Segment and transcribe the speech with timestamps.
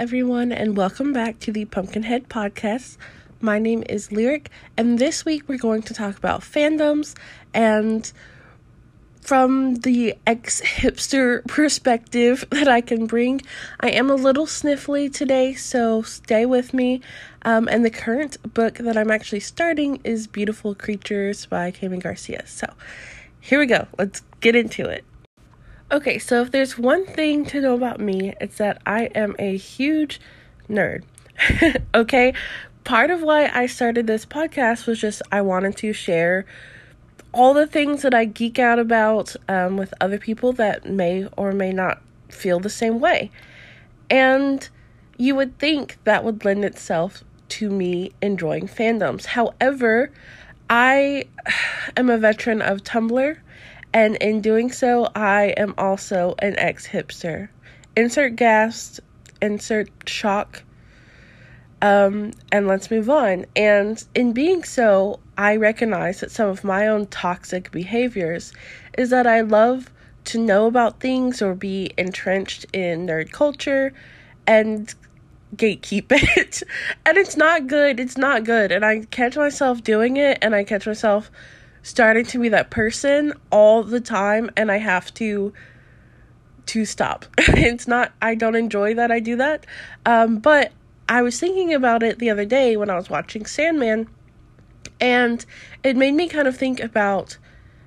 [0.00, 2.96] everyone, and welcome back to the Pumpkinhead Podcast.
[3.42, 7.14] My name is Lyric, and this week we're going to talk about fandoms
[7.52, 8.10] and
[9.20, 13.42] from the ex hipster perspective that I can bring.
[13.78, 17.02] I am a little sniffly today, so stay with me.
[17.42, 22.46] Um, and the current book that I'm actually starting is Beautiful Creatures by Kami Garcia.
[22.46, 22.72] So
[23.38, 23.86] here we go.
[23.98, 25.04] Let's get into it.
[25.92, 29.56] Okay, so if there's one thing to know about me, it's that I am a
[29.56, 30.20] huge
[30.68, 31.02] nerd.
[31.94, 32.32] okay,
[32.84, 36.46] part of why I started this podcast was just I wanted to share
[37.32, 41.50] all the things that I geek out about um, with other people that may or
[41.50, 43.32] may not feel the same way.
[44.08, 44.68] And
[45.16, 49.24] you would think that would lend itself to me enjoying fandoms.
[49.24, 50.12] However,
[50.68, 51.24] I
[51.96, 53.38] am a veteran of Tumblr,
[53.92, 57.48] and in doing so, I am also an ex hipster.
[57.96, 59.00] Insert gas,
[59.42, 60.62] insert shock,
[61.82, 63.46] um, and let's move on.
[63.56, 68.52] And in being so, I recognize that some of my own toxic behaviors
[68.96, 69.90] is that I love
[70.26, 73.92] to know about things or be entrenched in nerd culture
[74.46, 74.94] and
[75.56, 76.62] gatekeep it.
[77.06, 77.98] and it's not good.
[77.98, 78.70] It's not good.
[78.70, 81.30] And I catch myself doing it and I catch myself
[81.82, 85.52] starting to be that person all the time and I have to
[86.66, 87.26] to stop.
[87.38, 89.66] it's not I don't enjoy that I do that.
[90.06, 90.72] Um, but
[91.08, 94.08] I was thinking about it the other day when I was watching Sandman,
[95.00, 95.44] and
[95.82, 97.36] it made me kind of think about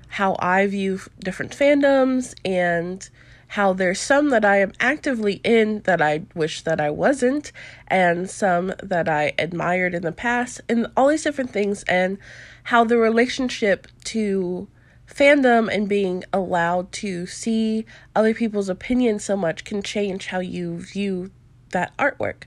[0.08, 3.08] how I view different fandoms and
[3.48, 7.50] how there's some that I am actively in that I wish that I wasn't,
[7.88, 12.18] and some that I admired in the past, and all these different things, and
[12.64, 14.68] how the relationship to
[15.06, 20.78] fandom and being allowed to see other people's opinions so much can change how you
[20.78, 21.30] view
[21.70, 22.44] that artwork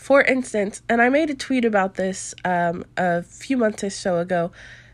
[0.00, 4.18] for instance, and I made a tweet about this um, a few months or so
[4.18, 4.50] ago.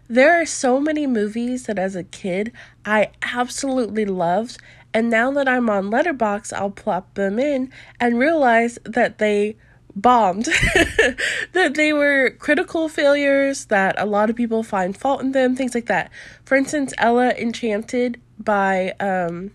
[0.08, 2.50] There are so many movies that as a kid
[2.84, 4.58] I absolutely loved,
[4.92, 9.56] and now that I'm on Letterboxd, I'll plop them in and realize that they
[9.96, 10.44] bombed,
[11.52, 15.74] that they were critical failures, that a lot of people find fault in them, things
[15.74, 16.10] like that.
[16.44, 19.50] For instance, Ella Enchanted by, um,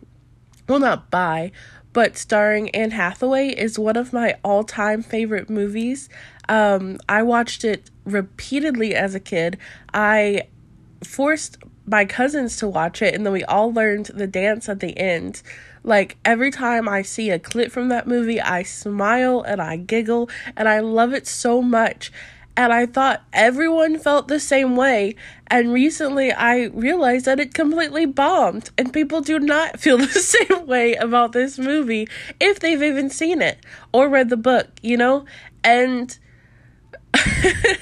[0.68, 1.52] well, not by,
[1.94, 6.10] but starring Anne Hathaway is one of my all time favorite movies.
[6.50, 9.58] Um, I watched it repeatedly as a kid.
[9.94, 10.44] I
[11.04, 14.98] forced my cousins to watch it, and then we all learned the dance at the
[14.98, 15.42] end.
[15.84, 20.30] Like every time I see a clip from that movie, I smile and I giggle,
[20.56, 22.12] and I love it so much
[22.58, 25.16] and I thought everyone felt the same way.
[25.48, 30.68] And recently I realized that it completely bombed, and people do not feel the same
[30.68, 32.08] way about this movie
[32.40, 33.60] if they've even seen it
[33.92, 35.26] or read the book, you know?
[35.64, 36.18] And
[37.14, 37.80] that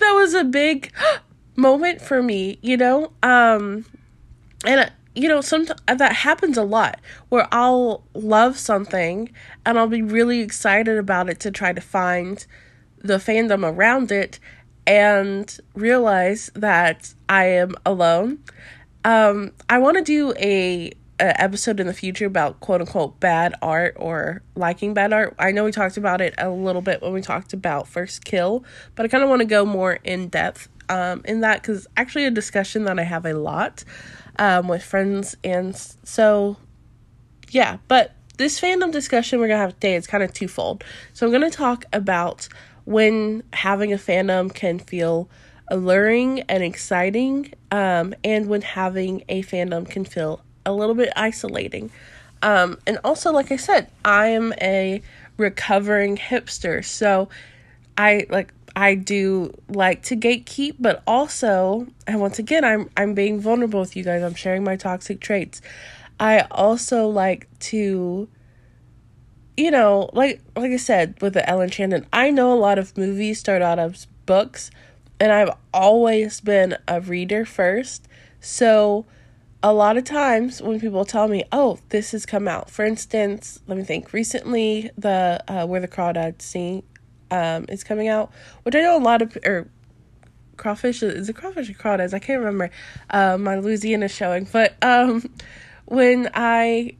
[0.00, 0.92] was a big
[1.56, 3.12] moment for me, you know?
[3.22, 3.84] Um,
[4.64, 9.30] and you know, sometimes that happens a lot where I'll love something
[9.64, 12.44] and I'll be really excited about it to try to find
[12.98, 14.40] the fandom around it
[14.86, 18.40] and realize that I am alone.
[19.04, 23.54] Um, I want to do a, a, episode in the future about quote unquote bad
[23.62, 25.34] art or liking bad art.
[25.38, 28.64] I know we talked about it a little bit when we talked about First Kill,
[28.94, 32.24] but I kind of want to go more in depth um, in that because actually
[32.24, 33.84] a discussion that I have a lot
[34.38, 36.56] um, with friends, and so
[37.50, 37.78] yeah.
[37.88, 40.84] But this fandom discussion we're gonna have today is kind of twofold.
[41.12, 42.48] So I'm gonna talk about
[42.84, 45.28] when having a fandom can feel
[45.68, 51.90] alluring and exciting, um, and when having a fandom can feel a little bit isolating.
[52.42, 55.00] Um, and also, like I said, I am a
[55.38, 57.28] recovering hipster, so
[57.96, 63.40] I like I do like to gatekeep, but also, and once again, I'm I'm being
[63.40, 64.22] vulnerable with you guys.
[64.22, 65.60] I'm sharing my toxic traits.
[66.18, 68.28] I also like to
[69.56, 72.96] you know, like like I said with the Ella Enchanted, I know a lot of
[72.96, 74.70] movies start out as books,
[75.20, 78.08] and I've always been a reader first.
[78.40, 79.06] So
[79.62, 83.60] a lot of times when people tell me, "Oh, this has come out," for instance,
[83.68, 84.12] let me think.
[84.12, 86.82] Recently, the uh, Where the Crawdads Sing
[87.30, 88.32] um, is coming out,
[88.62, 89.68] which I know a lot of or
[90.56, 92.14] crawfish is it crawfish or crawdads?
[92.14, 92.70] I can't remember.
[93.10, 95.28] Uh, my Louisiana showing, but um,
[95.86, 96.96] when I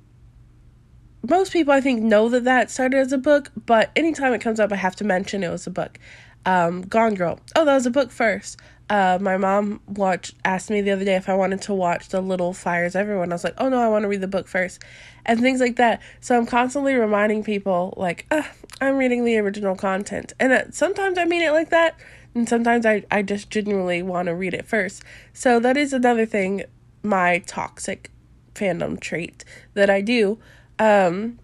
[1.27, 4.61] most people I think know that that started as a book, but anytime it comes
[4.61, 5.99] up, I have to mention it was a book.
[6.47, 7.41] Um, Gone Girl.
[7.57, 8.59] Oh, that was a book first.
[8.91, 12.21] Uh, my mom watched asked me the other day if I wanted to watch The
[12.21, 13.25] Little Fires Everywhere.
[13.25, 14.83] I was like, oh no, I want to read the book first,
[15.25, 16.03] and things like that.
[16.21, 18.43] So I'm constantly reminding people like, uh,
[18.81, 21.99] I'm reading the original content, and uh, sometimes I mean it like that,
[22.35, 25.03] and sometimes I I just genuinely want to read it first.
[25.33, 26.65] So that is another thing,
[27.03, 28.11] my toxic
[28.55, 29.45] fandom trait
[29.75, 30.39] that I do.
[30.79, 31.39] Um,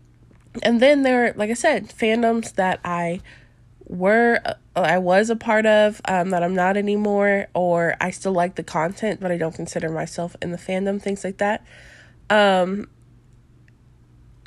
[0.63, 3.21] and then there, like I said, fandoms that I
[3.87, 4.41] were
[4.77, 8.63] I was a part of um, that I'm not anymore, or I still like the
[8.63, 11.65] content, but I don't consider myself in the fandom, things like that.
[12.29, 12.89] Um,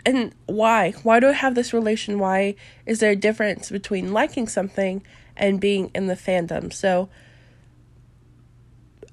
[0.05, 0.91] and why?
[1.03, 2.19] Why do I have this relation?
[2.19, 2.55] Why
[2.85, 5.03] is there a difference between liking something
[5.35, 6.71] and being in the fandom?
[6.73, 7.09] So,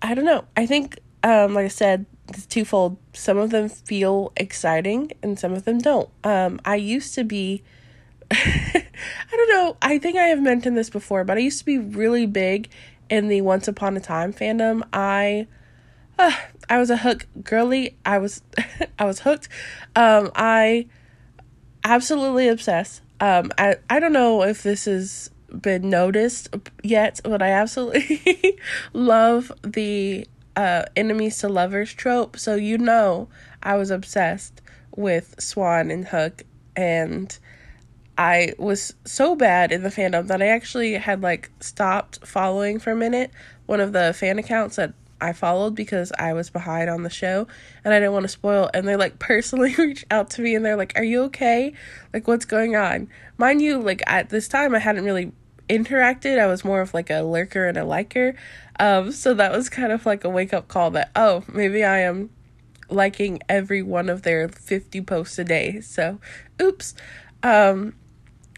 [0.03, 0.45] I don't know.
[0.57, 2.97] I think, um, like I said, it's twofold.
[3.13, 6.09] Some of them feel exciting and some of them don't.
[6.25, 7.63] Um, I used to be
[8.33, 8.85] I
[9.33, 9.77] don't know.
[9.83, 12.69] I think I have mentioned this before, but I used to be really big
[13.09, 14.83] in the Once Upon a Time fandom.
[14.93, 15.49] I
[16.17, 16.33] uh,
[16.71, 17.97] I was a hook girly.
[18.07, 18.43] I was
[18.99, 19.49] I was hooked.
[19.97, 20.87] Um, I
[21.85, 23.03] absolutely obsessed.
[23.21, 28.57] Um, I I don't know if this has been noticed yet, but I absolutely
[28.93, 32.39] love the uh, enemies to lovers trope.
[32.39, 33.29] So you know,
[33.63, 34.63] I was obsessed
[34.97, 36.45] with Swan and Hook
[36.77, 37.37] and
[38.17, 42.91] I was so bad in the fandom that I actually had like stopped following for
[42.93, 43.31] a minute
[43.67, 47.47] one of the fan accounts that I followed because I was behind on the show
[47.85, 50.65] and I didn't want to spoil and they like personally reached out to me and
[50.65, 51.73] they're like, "Are you okay?
[52.13, 53.09] Like what's going on?"
[53.39, 55.33] Mind you, like at this time I hadn't really
[55.69, 56.39] interacted.
[56.39, 58.35] I was more of like a lurker and a liker.
[58.79, 62.31] Um so that was kind of like a wake-up call that oh, maybe I am
[62.89, 65.81] liking every one of their 50 posts a day.
[65.81, 66.19] So,
[66.61, 66.95] oops.
[67.43, 67.95] Um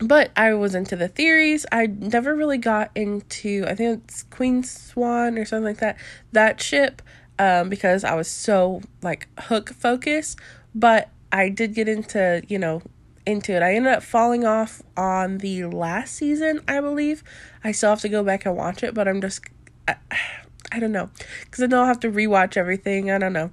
[0.03, 1.67] but I was into the theories.
[1.73, 5.97] I never really got into I think it's Queen Swan or something like that.
[6.33, 7.03] That ship
[7.39, 10.39] um because I was so like hook focused,
[10.75, 12.83] but I did get into, you know,
[13.25, 13.63] into it.
[13.63, 17.23] I ended up falling off on the last season, I believe.
[17.65, 19.43] I still have to go back and watch it, but I'm just
[19.89, 19.97] I,
[20.73, 21.11] I don't know
[21.51, 23.11] cuz I know I'll have to rewatch everything.
[23.11, 23.51] I don't know.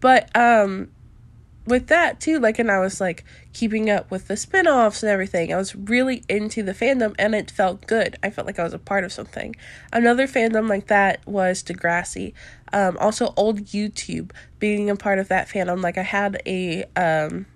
[0.00, 0.91] But um
[1.66, 5.10] with that too, like, and I was like keeping up with the spin offs and
[5.10, 5.52] everything.
[5.52, 8.16] I was really into the fandom and it felt good.
[8.22, 9.54] I felt like I was a part of something.
[9.92, 12.32] Another fandom like that was Degrassi.
[12.72, 15.82] Um, also, old YouTube, being a part of that fandom.
[15.82, 17.46] Like, I had a um,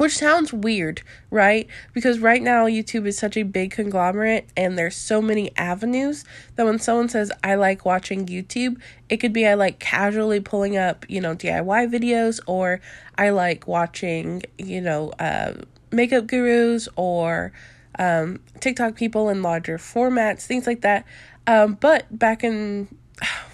[0.00, 1.68] which sounds weird, right?
[1.92, 6.24] Because right now YouTube is such a big conglomerate and there's so many avenues
[6.56, 8.80] that when someone says I like watching YouTube,
[9.10, 12.80] it could be I like casually pulling up, you know, DIY videos or
[13.18, 15.52] I like watching, you know, uh,
[15.92, 17.52] makeup gurus or
[17.98, 21.04] um, TikTok people in larger formats, things like that.
[21.46, 22.88] Um, but back in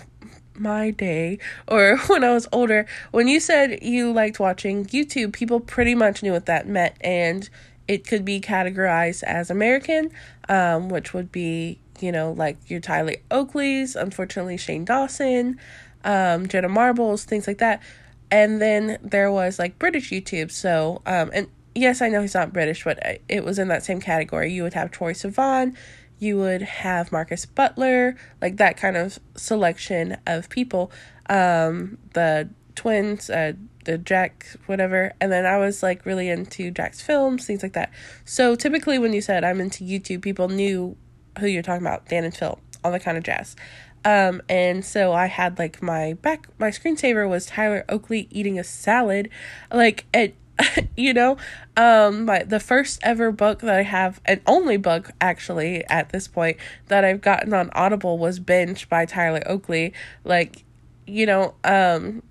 [0.59, 1.39] my day
[1.69, 6.23] or when I was older, when you said you liked watching YouTube, people pretty much
[6.23, 6.95] knew what that meant.
[7.01, 7.49] And
[7.89, 10.11] it could be categorized as American,
[10.49, 15.59] um, which would be, you know, like your Tyler Oakley's, unfortunately, Shane Dawson,
[16.05, 17.83] um, Jenna Marbles, things like that.
[18.31, 20.51] And then there was like British YouTube.
[20.51, 24.01] So, um, and yes, I know he's not British, but it was in that same
[24.01, 24.53] category.
[24.53, 25.77] You would have Troye Sivan,
[26.19, 30.91] you would have Marcus Butler, like that kind of selection of people.
[31.29, 33.55] Um, the twins, uh,
[33.85, 35.13] the Jack, whatever.
[35.21, 37.91] And then I was like really into Jacksfilms, things like that.
[38.25, 40.97] So typically, when you said I'm into YouTube, people knew
[41.39, 43.57] who you're talking about, Dan and Phil, all that kind of jazz.
[44.05, 48.65] Um, and so I had like my back, my screensaver was Tyler Oakley eating a
[48.65, 49.31] salad.
[49.73, 50.37] Like, it,
[50.97, 51.37] you know?
[51.77, 56.29] Um my the first ever book that i have and only book actually at this
[56.29, 59.93] point that i've gotten on audible was binge by tyler oakley.
[60.25, 60.65] Like
[61.07, 62.23] you know um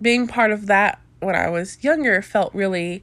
[0.00, 3.02] being part of that when i was younger felt really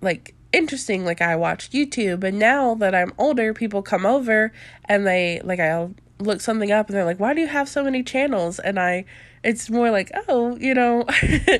[0.00, 1.04] like interesting.
[1.04, 4.52] Like i watched youtube and now that i'm older people come over
[4.86, 7.82] and they like i'll look something up and they're like why do you have so
[7.82, 8.58] many channels?
[8.58, 9.04] And i
[9.42, 11.06] it's more like oh you know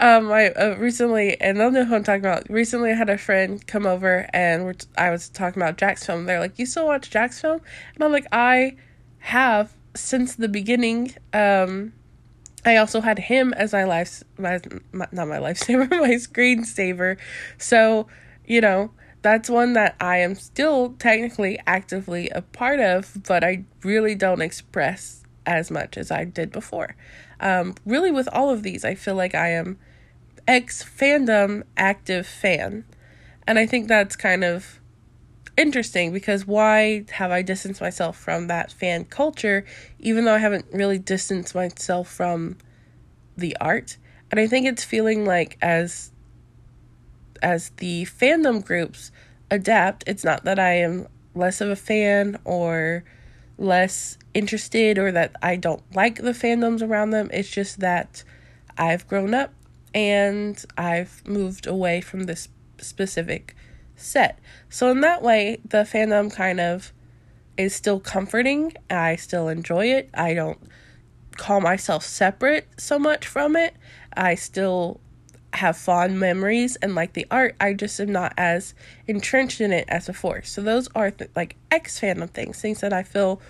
[0.00, 2.48] Um, I uh, recently, and don't know who I'm talking about.
[2.48, 6.24] Recently, I had a friend come over, and t- I was talking about Jack's film.
[6.24, 7.60] They're like, "You still watch Jack's film?"
[7.94, 8.76] And I'm like, "I
[9.18, 11.92] have since the beginning." Um,
[12.64, 17.18] I also had him as my life, my, my not my lifesaver, my screensaver.
[17.58, 18.06] So,
[18.46, 23.64] you know, that's one that I am still technically actively a part of, but I
[23.84, 26.96] really don't express as much as I did before.
[27.38, 29.78] Um, really, with all of these, I feel like I am
[30.46, 32.84] ex fandom active fan.
[33.46, 34.80] And I think that's kind of
[35.56, 39.64] interesting because why have I distanced myself from that fan culture,
[39.98, 42.56] even though I haven't really distanced myself from
[43.36, 43.96] the art?
[44.30, 46.12] And I think it's feeling like as
[47.42, 49.10] as the fandom groups
[49.50, 53.04] adapt, it's not that I am less of a fan or
[53.58, 57.30] less interested or that I don't like the fandoms around them.
[57.32, 58.24] It's just that
[58.76, 59.52] I've grown up
[59.94, 63.54] and I've moved away from this specific
[63.96, 64.38] set.
[64.68, 66.92] So, in that way, the fandom kind of
[67.56, 68.72] is still comforting.
[68.88, 70.10] I still enjoy it.
[70.14, 70.58] I don't
[71.36, 73.74] call myself separate so much from it.
[74.16, 75.00] I still
[75.54, 77.56] have fond memories and like the art.
[77.60, 78.74] I just am not as
[79.08, 80.42] entrenched in it as before.
[80.42, 83.40] So, those are th- like ex fandom things, things that I feel.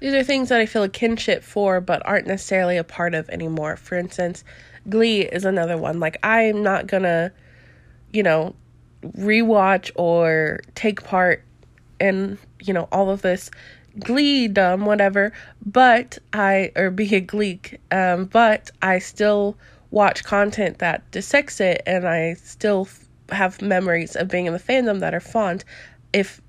[0.00, 3.28] These are things that I feel a kinship for, but aren't necessarily a part of
[3.30, 3.76] anymore.
[3.76, 4.44] For instance,
[4.88, 5.98] Glee is another one.
[5.98, 7.32] Like, I'm not gonna,
[8.12, 8.54] you know,
[9.02, 11.44] rewatch or take part
[12.00, 13.50] in, you know, all of this
[13.98, 15.32] glee dumb whatever
[15.64, 19.56] but i or be a gleek um but i still
[19.90, 24.58] watch content that dissects it and i still f- have memories of being in the
[24.58, 25.64] fandom that are fond
[26.12, 26.40] if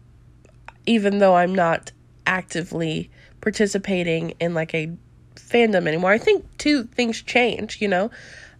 [0.85, 1.91] even though i'm not
[2.27, 3.09] actively
[3.41, 4.91] participating in like a
[5.35, 8.09] fandom anymore i think two things change you know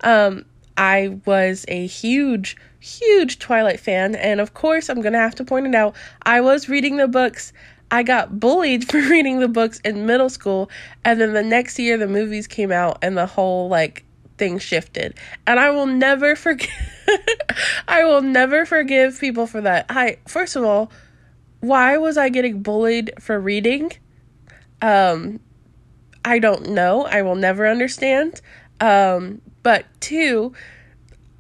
[0.02, 0.46] um
[0.80, 5.68] I was a huge, huge Twilight fan, and of course, I'm gonna have to point
[5.68, 5.94] it out.
[6.24, 7.52] I was reading the books.
[7.92, 10.72] I got bullied for reading the books in middle school,
[11.04, 14.06] and then the next year the movies came out, and the whole like
[14.38, 15.16] thing shifted.
[15.46, 16.70] And I will never forget.
[17.90, 19.86] I will never forgive people for that.
[19.90, 20.94] I first of all,
[21.60, 23.92] why was I getting bullied for reading?
[24.82, 25.40] Um,
[26.24, 27.06] I don't know.
[27.06, 28.42] I will never understand.
[28.80, 30.54] Um, but two,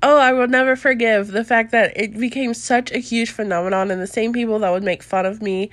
[0.04, 4.02] oh, I will never forgive the fact that it became such a huge phenomenon, and
[4.02, 5.70] the same people that would make fun of me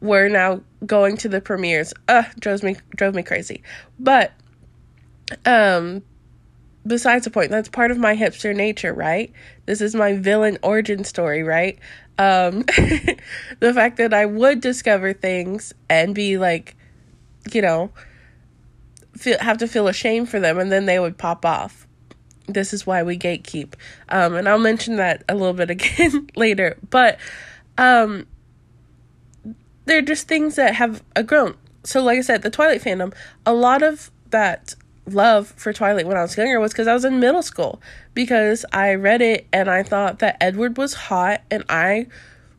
[0.00, 1.94] were now going to the premieres.
[2.08, 3.62] Ugh, drove me drove me crazy.
[3.98, 4.32] But
[5.46, 6.02] um
[6.84, 9.32] besides the point, that's part of my hipster nature, right?
[9.66, 11.78] This is my villain origin story, right?
[12.18, 12.62] Um
[13.60, 16.76] the fact that I would discover things and be like,
[17.50, 17.90] you know,
[19.16, 21.86] feel have to feel ashamed for them and then they would pop off.
[22.46, 23.74] This is why we gatekeep.
[24.08, 26.76] Um and I'll mention that a little bit again later.
[26.90, 27.18] But
[27.78, 28.26] um
[29.84, 31.56] they're just things that have uh, grown.
[31.84, 33.12] So like I said, the Twilight fandom,
[33.44, 34.74] a lot of that
[35.06, 37.80] love for Twilight when I was younger was because I was in middle school
[38.14, 42.06] because I read it and I thought that Edward was hot and I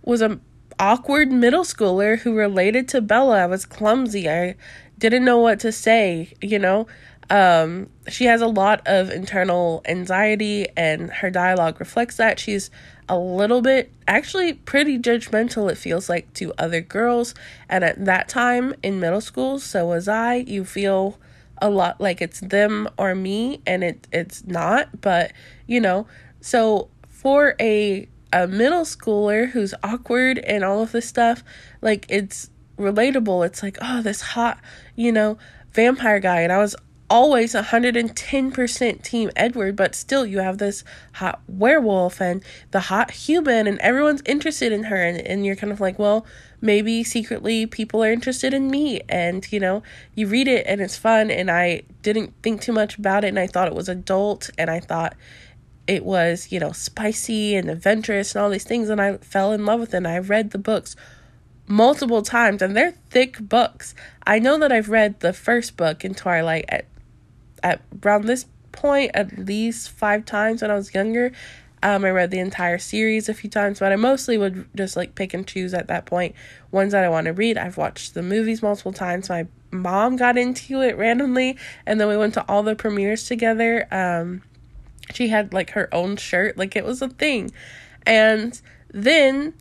[0.04, 0.40] was a
[0.80, 3.44] awkward middle schooler who related to Bella.
[3.44, 4.30] I was clumsy.
[4.30, 4.56] I
[4.98, 6.88] didn't know what to say, you know.
[7.30, 12.40] Um, she has a lot of internal anxiety and her dialogue reflects that.
[12.40, 12.70] She's
[13.10, 17.36] a little bit actually pretty judgmental it feels like to other girls
[17.68, 20.36] and at that time in middle school so was I.
[20.36, 21.18] You feel
[21.62, 25.32] a lot like it's them or me and it it's not but
[25.66, 26.08] you know
[26.42, 31.44] so for a a middle schooler who's awkward and all of this stuff
[31.82, 33.46] like it's relatable.
[33.46, 34.60] It's like oh this hot
[34.96, 35.38] you know
[35.72, 36.42] vampire guy.
[36.42, 36.76] And i was
[37.10, 40.84] always 110% team edward but still you have this
[41.16, 45.04] hot werewolf and the hot human and everyone's interested in her.
[45.04, 46.26] And, and you're kind of like well
[46.60, 49.02] maybe secretly people are interested in me.
[49.08, 49.84] And you know
[50.16, 51.30] you read it and it's fun.
[51.30, 53.28] And i didn't think too much about it.
[53.28, 54.50] And i thought it was adult.
[54.58, 55.16] And i thought
[55.88, 59.66] it was you know spicy and adventurous and all these things and i fell in
[59.66, 60.96] love with it and i read the books
[61.68, 66.14] multiple times and they're thick books i know that i've read the first book in
[66.14, 66.86] twilight at
[67.64, 71.32] at around this point at least five times when I was younger.
[71.82, 75.16] Um, I read the entire series a few times, but I mostly would just like
[75.16, 76.36] pick and choose at that point
[76.72, 77.58] ones that I want to read.
[77.58, 79.30] I've watched the movies multiple times.
[79.30, 83.88] My mom got into it randomly, and then we went to all the premieres together.
[83.92, 84.44] Um,
[85.14, 87.52] she had like her own shirt, like it was a thing.
[88.06, 89.54] And then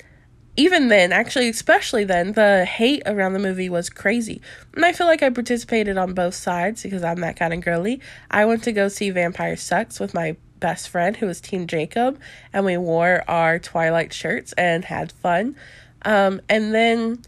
[0.57, 4.43] even then, actually, especially then, the hate around the movie was crazy.
[4.75, 8.01] And I feel like I participated on both sides because I'm that kind of girly.
[8.31, 12.21] I went to go see Vampires Suck with my best friend who was Team Jacob,
[12.53, 15.57] and we wore our Twilight shirts and had fun.
[16.03, 17.23] Um, and then,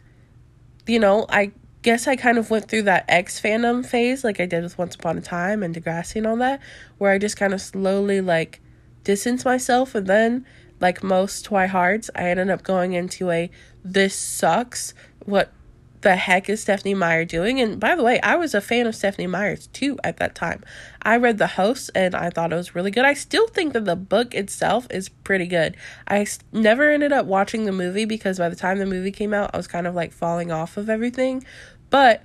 [0.86, 1.52] you know, I
[1.84, 4.94] guess I kind of went through that X fandom phase like I did with Once
[4.96, 6.60] Upon a Time and Degrassi and all that,
[6.98, 8.60] where I just kind of slowly like
[9.04, 10.46] distanced myself and then
[10.80, 13.50] like most Twihards, I ended up going into a
[13.84, 14.94] this sucks.
[15.26, 15.52] What
[16.00, 17.60] the heck is Stephenie Meyer doing?
[17.60, 20.62] And by the way, I was a fan of Stephenie Meyer's too at that time.
[21.02, 23.04] I read The Host and I thought it was really good.
[23.04, 25.76] I still think that the book itself is pretty good.
[26.06, 29.50] I never ended up watching the movie because by the time the movie came out,
[29.52, 31.44] I was kind of like falling off of everything.
[31.94, 32.24] But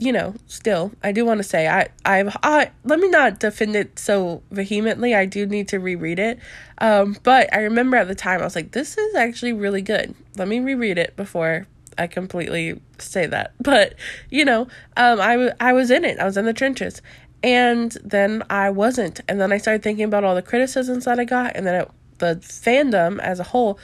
[0.00, 3.76] you know, still, I do want to say I I've I let me not defend
[3.76, 5.14] it so vehemently.
[5.14, 6.40] I do need to reread it.
[6.78, 10.12] Um, but I remember at the time I was like, this is actually really good.
[10.36, 13.52] Let me reread it before I completely say that.
[13.62, 13.94] But,
[14.28, 14.62] you know,
[14.96, 17.00] um, I, w- I was in it, I was in the trenches.
[17.44, 19.20] And then I wasn't.
[19.28, 21.90] And then I started thinking about all the criticisms that I got, and then it,
[22.18, 23.78] the fandom as a whole,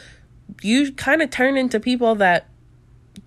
[0.62, 2.48] you kind of turn into people that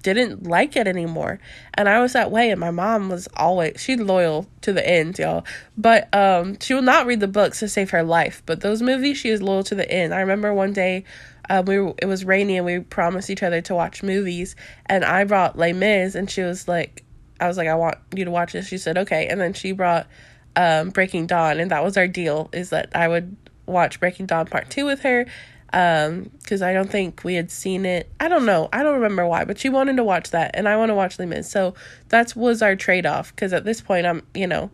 [0.02, 1.40] didn't like it anymore.
[1.74, 5.20] And I was that way and my mom was always she's loyal to the end,
[5.20, 5.46] y'all.
[5.78, 8.44] But um she will not read the books to save her life.
[8.46, 10.14] But those movies she is loyal to the end.
[10.14, 11.04] I remember one day
[11.50, 15.06] uh, we were, it was rainy and we promised each other to watch movies and
[15.06, 17.04] I brought Les Mis and she was like
[17.40, 18.68] I was like I want you to watch this.
[18.68, 20.08] She said okay and then she brought
[20.56, 23.36] um Breaking Dawn and that was our deal is that I would
[23.66, 25.26] watch Breaking Dawn part 2 with her
[25.74, 28.10] um because I don't think we had seen it.
[28.20, 28.70] I don't know.
[28.72, 31.20] I don't remember why, but she wanted to watch that and I want to watch
[31.20, 31.50] Les Mis.
[31.50, 31.74] So
[32.10, 34.70] that was our trade-off cuz at this point I'm, you know,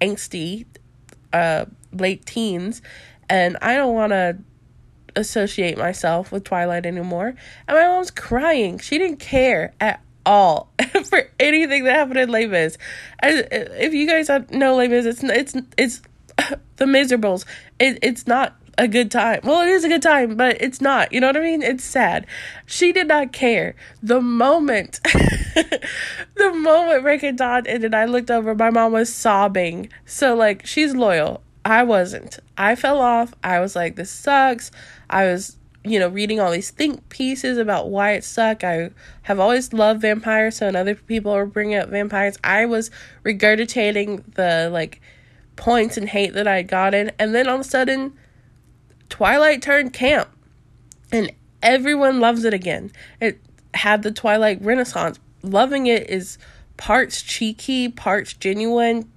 [0.00, 0.66] angsty
[1.32, 2.82] uh late teens
[3.28, 4.38] and I don't want to
[5.16, 7.34] associate myself with Twilight anymore.
[7.68, 8.78] And my mom's crying.
[8.78, 10.72] She didn't care at all
[11.04, 12.78] for anything that happened in Les Mis.
[13.22, 16.02] If you guys know Les Mis, it's it's it's
[16.76, 17.44] the Miserables.
[17.78, 19.40] It, it's not a good time.
[19.44, 21.12] Well, it is a good time, but it's not.
[21.12, 21.62] You know what I mean?
[21.62, 22.26] It's sad.
[22.66, 23.76] She did not care.
[24.02, 28.54] The moment, the moment Breaking Dawn ended, I looked over.
[28.54, 29.88] My mom was sobbing.
[30.04, 31.42] So like, she's loyal.
[31.64, 32.40] I wasn't.
[32.58, 33.34] I fell off.
[33.44, 34.72] I was like, this sucks.
[35.08, 38.64] I was, you know, reading all these think pieces about why it sucked.
[38.64, 38.90] I
[39.22, 42.90] have always loved vampires, so when other people were bringing up vampires, I was
[43.24, 45.00] regurgitating the like
[45.54, 48.14] points and hate that I had gotten, and then all of a sudden,
[49.12, 50.30] Twilight turned camp,
[51.12, 51.30] and
[51.62, 52.90] everyone loves it again.
[53.20, 53.38] It
[53.74, 55.20] had the Twilight Renaissance.
[55.42, 56.38] Loving it is
[56.78, 59.12] parts cheeky, parts genuine,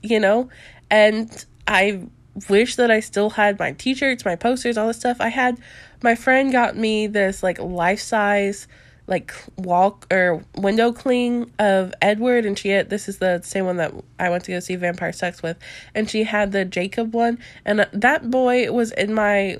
[0.00, 0.48] you know,
[0.90, 2.04] and I
[2.48, 5.18] wish that I still had my t shirts, my posters, all this stuff.
[5.20, 5.58] I had
[6.02, 8.66] my friend got me this like life size
[9.06, 13.76] like wall or window cling of Edward and she had this is the same one
[13.76, 15.58] that I went to go see Vampires Suck with
[15.94, 19.58] and she had the Jacob one and uh, that boy was in my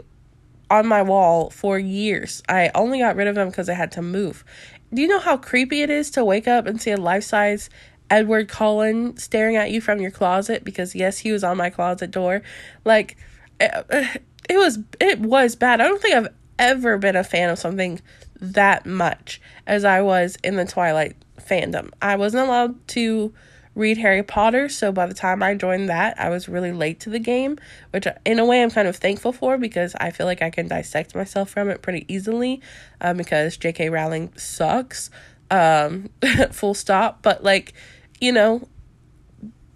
[0.70, 2.42] on my wall for years.
[2.48, 4.44] I only got rid of him cuz I had to move.
[4.92, 7.68] Do you know how creepy it is to wake up and see a life size
[8.10, 12.10] Edward Cullen staring at you from your closet because yes, he was on my closet
[12.10, 12.42] door.
[12.84, 13.16] Like
[13.60, 15.80] it, it was it was bad.
[15.80, 16.28] I don't think I've
[16.58, 18.00] ever been a fan of something
[18.40, 21.90] that much as I was in the Twilight fandom.
[22.00, 23.32] I wasn't allowed to
[23.74, 27.10] read Harry Potter, so by the time I joined that, I was really late to
[27.10, 27.58] the game,
[27.90, 30.68] which in a way I'm kind of thankful for because I feel like I can
[30.68, 32.60] dissect myself from it pretty easily
[33.00, 33.90] um, because J.K.
[33.90, 35.10] Rowling sucks.
[35.50, 36.10] Um,
[36.52, 37.22] full stop.
[37.22, 37.74] But like
[38.20, 38.68] you know,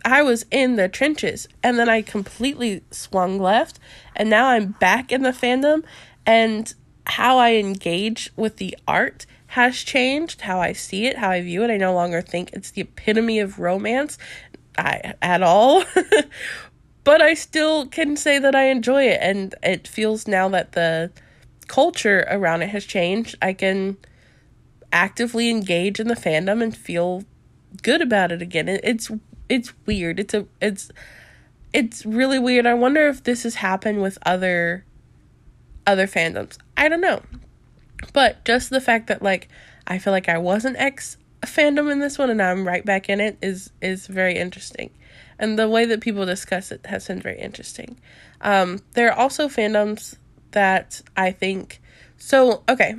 [0.05, 3.79] I was in the trenches and then I completely swung left
[4.17, 5.85] and now I'm back in the fandom
[6.25, 6.73] and
[7.09, 11.65] how I engage with the art has changed, how I see it, how I view
[11.65, 11.71] it.
[11.71, 14.19] I no longer think it's the epitome of romance
[14.77, 15.85] I, at all.
[17.05, 21.11] but I still can say that I enjoy it and it feels now that the
[21.67, 23.37] culture around it has changed.
[23.41, 23.97] I can
[24.93, 27.25] actively engage in the fandom and feel
[27.83, 28.69] good about it again.
[28.69, 29.11] It, it's
[29.49, 30.21] it's weird.
[30.21, 30.91] It's a it's
[31.73, 32.67] it's really weird.
[32.67, 34.85] I wonder if this has happened with other
[35.87, 36.59] other fandoms.
[36.79, 37.21] I don't know.
[38.13, 39.49] But just the fact that like
[39.87, 42.85] I feel like I was an ex fandom in this one and now I'm right
[42.85, 44.91] back in it is is very interesting.
[45.39, 47.99] And the way that people discuss it has been very interesting.
[48.41, 50.17] Um, there are also fandoms
[50.53, 51.81] that I think
[52.17, 52.95] so okay,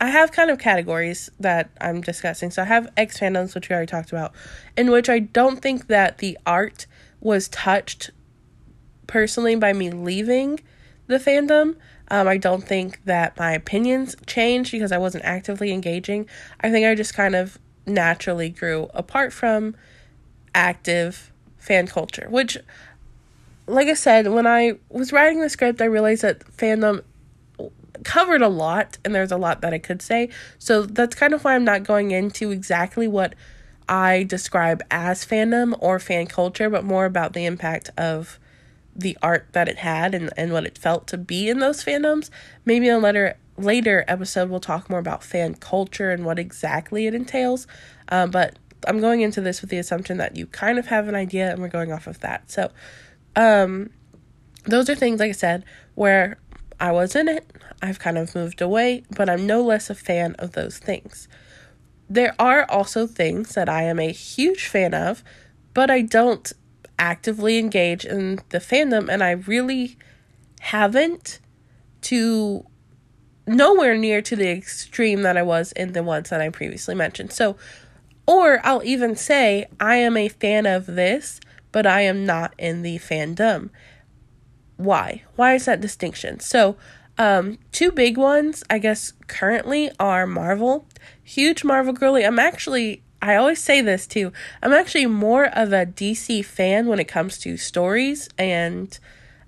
[0.00, 2.50] I have kind of categories that I'm discussing.
[2.50, 4.32] So I have X fandoms, which we already talked about,
[4.76, 6.86] in which I don't think that the art
[7.20, 8.10] was touched
[9.06, 10.60] personally by me leaving
[11.08, 11.76] the fandom.
[12.10, 16.26] Um, I don't think that my opinions changed because I wasn't actively engaging.
[16.60, 19.76] I think I just kind of naturally grew apart from
[20.54, 22.56] active fan culture, which,
[23.66, 27.02] like I said, when I was writing the script, I realized that fandom
[28.04, 30.30] covered a lot and there's a lot that I could say.
[30.58, 33.34] So that's kind of why I'm not going into exactly what
[33.88, 38.38] I describe as fandom or fan culture, but more about the impact of
[38.98, 42.28] the art that it had and, and what it felt to be in those fandoms.
[42.64, 47.06] Maybe in a later later episode, we'll talk more about fan culture and what exactly
[47.06, 47.66] it entails.
[48.08, 51.14] Um, but I'm going into this with the assumption that you kind of have an
[51.14, 52.50] idea and we're going off of that.
[52.50, 52.70] So,
[53.34, 53.90] um,
[54.64, 56.38] those are things, like I said, where
[56.78, 57.50] I was in it.
[57.80, 61.28] I've kind of moved away, but I'm no less a fan of those things.
[62.10, 65.22] There are also things that I am a huge fan of,
[65.74, 66.52] but I don't
[66.98, 69.96] actively engage in the fandom, and I really
[70.60, 71.40] haven't
[72.02, 72.64] to
[73.46, 77.32] nowhere near to the extreme that I was in the ones that I previously mentioned.
[77.32, 77.56] So,
[78.26, 81.40] or I'll even say, I am a fan of this,
[81.72, 83.70] but I am not in the fandom.
[84.76, 85.24] Why?
[85.36, 86.40] Why is that distinction?
[86.40, 86.76] So,
[87.16, 90.86] um, two big ones, I guess, currently are Marvel.
[91.22, 92.24] Huge Marvel girly.
[92.24, 97.00] I'm actually, I always say this too, I'm actually more of a DC fan when
[97.00, 98.96] it comes to stories and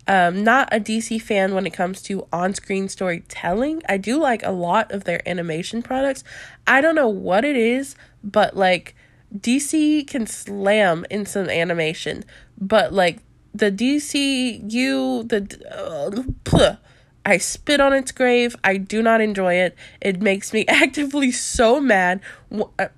[0.09, 3.83] um, not a DC fan when it comes to on screen storytelling.
[3.89, 6.25] I do like a lot of their animation products.
[6.67, 8.97] I don't know what it is, but like
[9.37, 12.25] DC can slam in some animation,
[12.59, 13.21] but like
[13.55, 16.27] the DCU, the.
[16.55, 16.77] Uh,
[17.25, 18.57] I spit on its grave.
[18.65, 19.77] I do not enjoy it.
[20.01, 22.21] It makes me actively so mad.
[22.51, 22.89] Uh,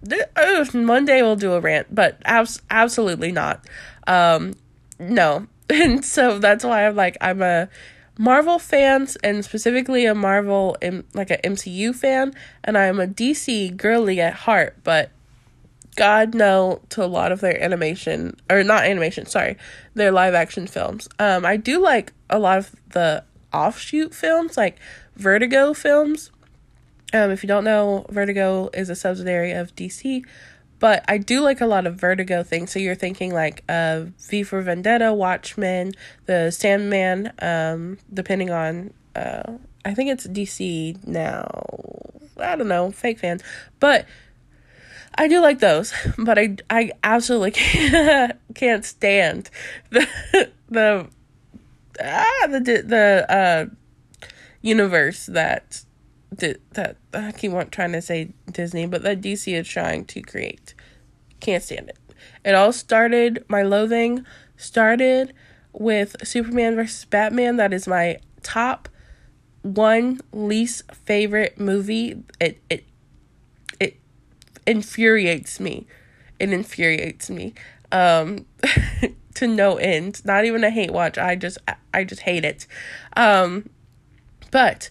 [0.73, 3.67] one day we'll do a rant, but abs- absolutely not.
[4.07, 4.55] Um,
[4.99, 7.69] no, and so that's why I'm like I'm a
[8.19, 10.77] Marvel fans and specifically a Marvel
[11.15, 15.11] like a MCU fan and I'm a DC girly at heart, but
[15.97, 19.57] God no to a lot of their animation or not animation, sorry,
[19.95, 21.09] their live action films.
[21.19, 24.79] Um I do like a lot of the offshoot films like
[25.17, 26.31] Vertigo films.
[27.13, 30.25] Um if you don't know, Vertigo is a subsidiary of DC
[30.83, 32.73] but I do like a lot of Vertigo things.
[32.73, 35.93] So you're thinking like uh, V for Vendetta, Watchmen,
[36.27, 41.47] The Sandman, um, depending on, uh, I think it's DC now.
[42.37, 43.39] I don't know, fake fan.
[43.79, 44.07] But
[45.15, 49.51] I do like those, but I I absolutely can't, can't stand
[49.91, 50.09] the
[50.69, 51.07] the
[52.01, 53.67] ah the the uh
[54.61, 55.85] universe that
[56.31, 60.75] that I keep on trying to say Disney, but that DC is trying to create.
[61.41, 61.99] Can't stand it.
[62.45, 64.25] It all started, my loathing
[64.57, 65.35] started
[65.73, 67.57] with Superman versus Batman.
[67.57, 68.89] That is my top
[69.63, 72.23] one least favorite movie.
[72.41, 72.85] It it
[73.79, 73.99] it
[74.67, 75.87] infuriates me.
[76.39, 77.55] It infuriates me.
[77.91, 78.47] Um
[79.35, 80.25] to no end.
[80.25, 81.19] Not even a hate watch.
[81.19, 81.59] I just
[81.93, 82.67] I just hate it.
[83.17, 83.69] Um
[84.51, 84.91] but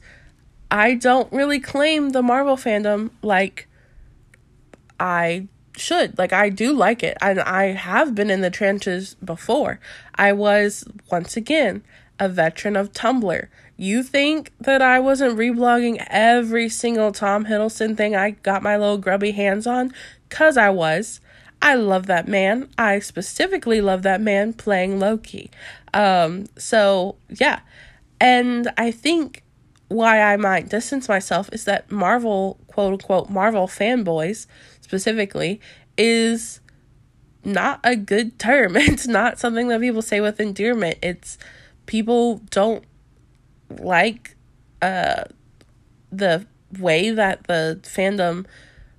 [0.70, 3.68] I don't really claim the Marvel fandom like
[5.00, 6.18] I should.
[6.18, 7.18] Like I do like it.
[7.22, 9.80] And I have been in the trenches before.
[10.16, 11.84] I was once again
[12.20, 13.48] a veteran of Tumblr.
[13.78, 19.00] You think that I wasn't reblogging every single Tom Hiddleston thing I got my little
[19.00, 19.92] grubby hands on?
[20.30, 21.20] Cause I was.
[21.62, 22.70] I love that man.
[22.78, 25.52] I specifically love that man playing Loki.
[25.94, 27.60] Um, so yeah.
[28.20, 29.44] And I think
[29.88, 34.48] why I might distance myself is that Marvel, quote unquote, Marvel fanboys
[34.80, 35.60] specifically,
[35.98, 36.62] is
[37.44, 38.76] not a good term.
[38.78, 40.98] It's not something that people say with endearment.
[41.02, 41.38] It's
[41.86, 42.84] people don't
[43.70, 44.36] like
[44.82, 45.24] uh,
[46.12, 46.46] the
[46.80, 48.46] way that the fandom,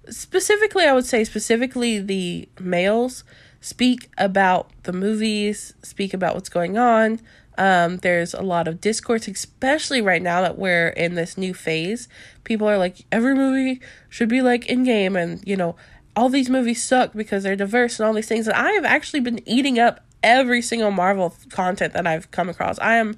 [0.08, 3.24] specifically, I would say, specifically the males,
[3.60, 7.20] speak about the movies, speak about what's going on,
[7.58, 12.08] um, there's a lot of discourse, especially right now that we're in this new phase.
[12.44, 15.76] People are like, every movie should be like Endgame, and you know,
[16.16, 18.46] all these movies suck because they're diverse and all these things.
[18.46, 22.78] And I have actually been eating up every single Marvel content that I've come across.
[22.78, 23.16] I am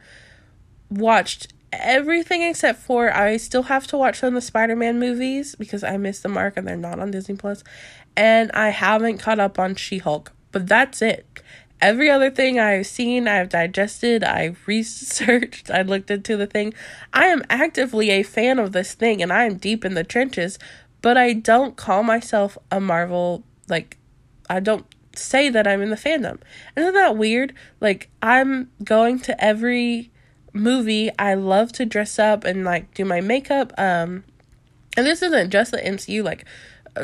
[0.90, 5.84] watched everything except for I still have to watch some of the Spider-Man movies because
[5.84, 7.64] I missed the mark and they're not on Disney Plus.
[8.16, 11.34] And I haven't caught up on She-Hulk, but that's it
[11.84, 16.72] every other thing I've seen, I've digested, I've researched, I looked into the thing.
[17.12, 20.58] I am actively a fan of this thing and I am deep in the trenches,
[21.02, 23.98] but I don't call myself a Marvel, like,
[24.48, 26.40] I don't say that I'm in the fandom.
[26.74, 27.52] Isn't that weird?
[27.80, 30.10] Like, I'm going to every
[30.54, 31.10] movie.
[31.18, 33.74] I love to dress up and, like, do my makeup.
[33.76, 34.24] Um,
[34.96, 36.46] and this isn't just the MCU, like,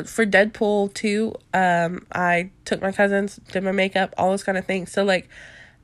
[0.05, 4.65] for Deadpool 2, um, I took my cousins, did my makeup, all those kind of
[4.65, 4.91] things.
[4.91, 5.27] So like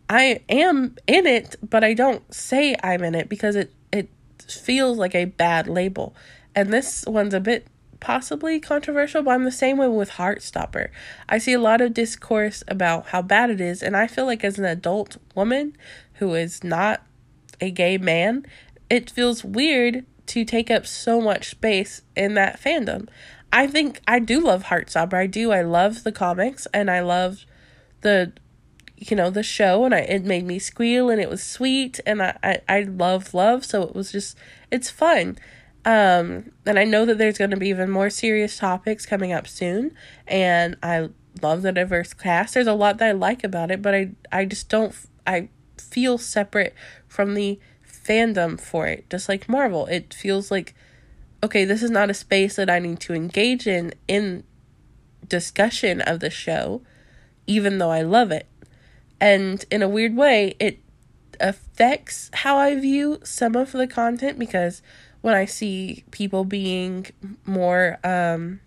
[0.10, 4.10] I am in it, but I don't say I'm in it because it it
[4.48, 6.16] feels like a bad label.
[6.56, 7.68] And this one's a bit
[8.00, 10.90] possibly controversial, but I'm the same way with Heartstopper.
[11.28, 14.44] I see a lot of discourse about how bad it is, and I feel like
[14.44, 15.76] as an adult woman
[16.14, 17.02] who is not
[17.60, 18.46] a gay man,
[18.90, 23.08] it feels weird to take up so much space in that fandom.
[23.52, 25.14] I think I do love Heartstopper.
[25.14, 25.52] I do.
[25.52, 27.46] I love the comics and I love
[28.02, 28.34] the
[28.98, 32.22] you know the show and I it made me squeal and it was sweet and
[32.22, 34.38] I I, I love love so it was just
[34.72, 35.38] it's fun.
[35.86, 39.48] Um and I know that there's going to be even more serious topics coming up
[39.48, 39.96] soon
[40.28, 41.10] and I
[41.42, 42.54] love the diverse cast.
[42.54, 44.94] There's a lot that I like about it, but I I just don't
[45.26, 46.74] I feel separate
[47.08, 49.10] from the fandom for it.
[49.10, 50.74] Just like Marvel, it feels like
[51.44, 54.44] okay, this is not a space that I need to engage in in
[55.28, 56.82] discussion of the show,
[57.46, 58.48] even though I love it.
[59.20, 60.80] And in a weird way, it
[61.40, 64.82] affects how I view some of the content because
[65.22, 67.08] when I see people being
[67.46, 68.62] more um,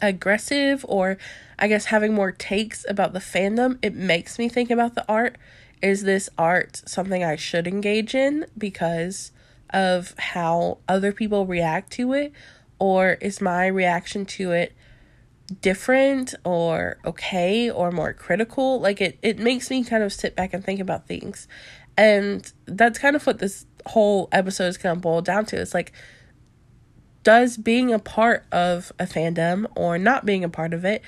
[0.00, 1.18] aggressive or
[1.58, 5.36] I guess having more takes about the fandom, it makes me think about the art.
[5.82, 9.32] Is this art something I should engage in because
[9.70, 12.32] of how other people react to it?
[12.78, 14.72] Or is my reaction to it
[15.60, 18.80] different or okay or more critical?
[18.80, 21.48] Like it, it makes me kind of sit back and think about things.
[21.96, 25.60] And that's kind of what this whole episode is going to boil down to.
[25.60, 25.92] It's like,
[27.22, 31.02] does being a part of a fandom or not being a part of it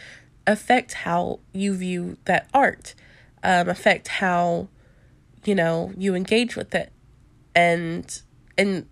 [0.46, 2.94] affect how you view that art?
[3.42, 4.68] Um, affect how
[5.44, 6.92] you know you engage with it,
[7.54, 8.22] and
[8.56, 8.86] and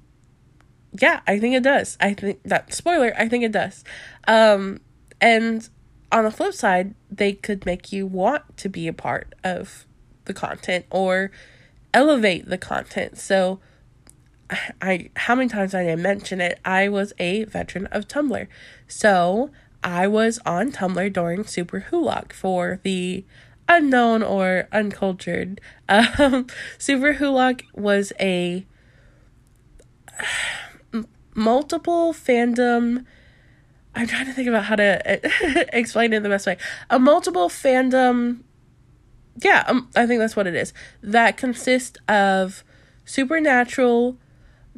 [0.93, 1.97] yeah, I think it does.
[2.01, 3.85] I think that spoiler, I think it does.
[4.27, 4.81] Um,
[5.21, 5.69] and
[6.13, 9.87] on the flip side, they could make you want to be a part of
[10.25, 11.31] the content or
[11.93, 13.19] elevate the content.
[13.19, 13.61] So
[14.81, 18.47] I how many times I didn't mention it, I was a veteran of Tumblr.
[18.87, 19.51] So
[19.83, 23.25] I was on Tumblr during Super Wholock for the
[23.69, 25.61] unknown or uncultured.
[25.89, 26.47] Um,
[26.79, 28.67] Super Wholock was a
[31.35, 33.05] multiple fandom.
[33.95, 35.21] I'm trying to think about how to
[35.77, 36.59] explain it the best way.
[36.91, 38.41] A multiple fandom.
[39.43, 40.73] Yeah, um, I think that's what it is.
[41.03, 42.65] That consists of
[43.05, 44.17] Supernatural,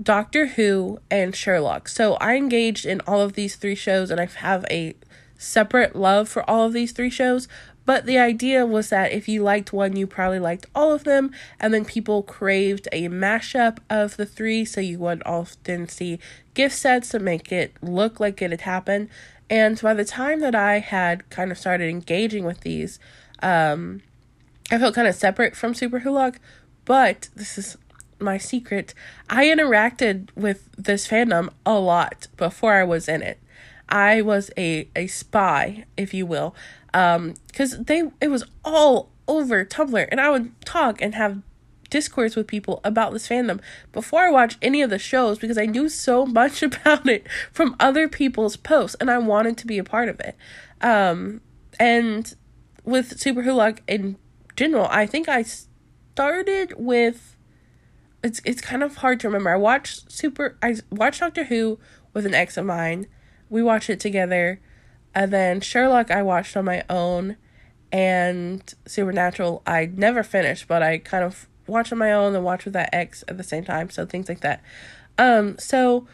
[0.00, 1.88] Doctor Who, and Sherlock.
[1.88, 4.94] So I engaged in all of these three shows, and I have a
[5.36, 7.48] separate love for all of these three shows.
[7.88, 11.30] But the idea was that if you liked one, you probably liked all of them,
[11.58, 16.18] and then people craved a mashup of the three, so you would often see
[16.52, 19.08] gif sets to make it look like it had happened.
[19.48, 22.98] And by the time that I had kind of started engaging with these,
[23.42, 24.02] um,
[24.70, 26.36] I felt kind of separate from Super Wholock,
[26.84, 27.78] but this is
[28.18, 28.92] my secret.
[29.30, 33.38] I interacted with this fandom a lot before I was in it.
[33.88, 36.54] I was a, a spy, if you will,
[36.94, 41.42] um because they it was all over tumblr and i would talk and have
[41.90, 43.60] discourse with people about this fandom
[43.92, 47.74] before i watched any of the shows because i knew so much about it from
[47.80, 50.36] other people's posts and i wanted to be a part of it.
[50.80, 51.40] Um
[51.80, 52.34] and
[52.84, 54.16] with super wholock in
[54.56, 57.36] general i think i started with
[58.22, 59.50] it's it's kind of hard to remember.
[59.50, 61.78] I watched super i watched doctor who
[62.12, 63.06] with an ex of mine.
[63.48, 64.60] We watched it together
[65.18, 67.36] and then Sherlock I watched on my own
[67.90, 72.66] and Supernatural I never finished, but I kind of watched on my own and watched
[72.66, 74.62] with that ex at the same time, so things like that.
[75.18, 76.06] Um so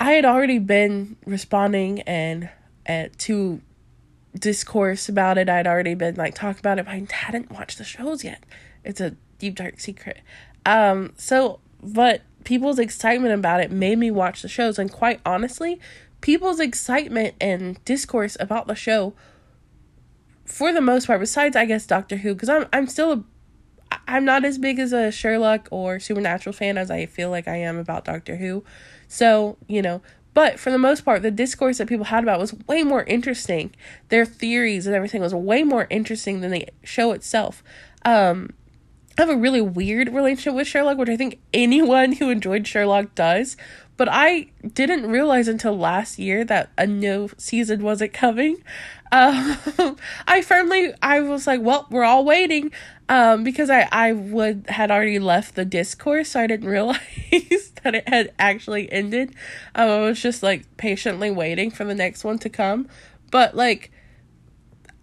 [0.00, 2.48] I had already been responding and
[2.88, 3.60] uh, to
[4.34, 5.50] discourse about it.
[5.50, 8.42] I'd already been like talking about it, but I hadn't watched the shows yet.
[8.84, 10.20] It's a deep dark secret.
[10.64, 15.78] Um so but people's excitement about it made me watch the shows and quite honestly,
[16.22, 19.12] people's excitement and discourse about the show
[20.46, 23.24] for the most part besides i guess doctor who because i'm i'm still a
[24.08, 27.56] i'm not as big as a sherlock or supernatural fan as i feel like i
[27.56, 28.64] am about doctor who
[29.06, 30.00] so you know
[30.32, 33.74] but for the most part the discourse that people had about was way more interesting
[34.08, 37.62] their theories and everything was way more interesting than the show itself
[38.04, 38.48] um
[39.18, 43.14] I have a really weird relationship with Sherlock, which I think anyone who enjoyed Sherlock
[43.14, 43.56] does.
[44.02, 48.56] But I didn't realize until last year that a new season wasn't coming.
[49.12, 49.56] Um,
[50.26, 52.72] I firmly, I was like, well, we're all waiting,
[53.08, 56.98] um, because I, I would, had already left the discourse, so I didn't realize
[57.84, 59.36] that it had actually ended.
[59.76, 62.88] Um, I was just like patiently waiting for the next one to come.
[63.30, 63.92] But like,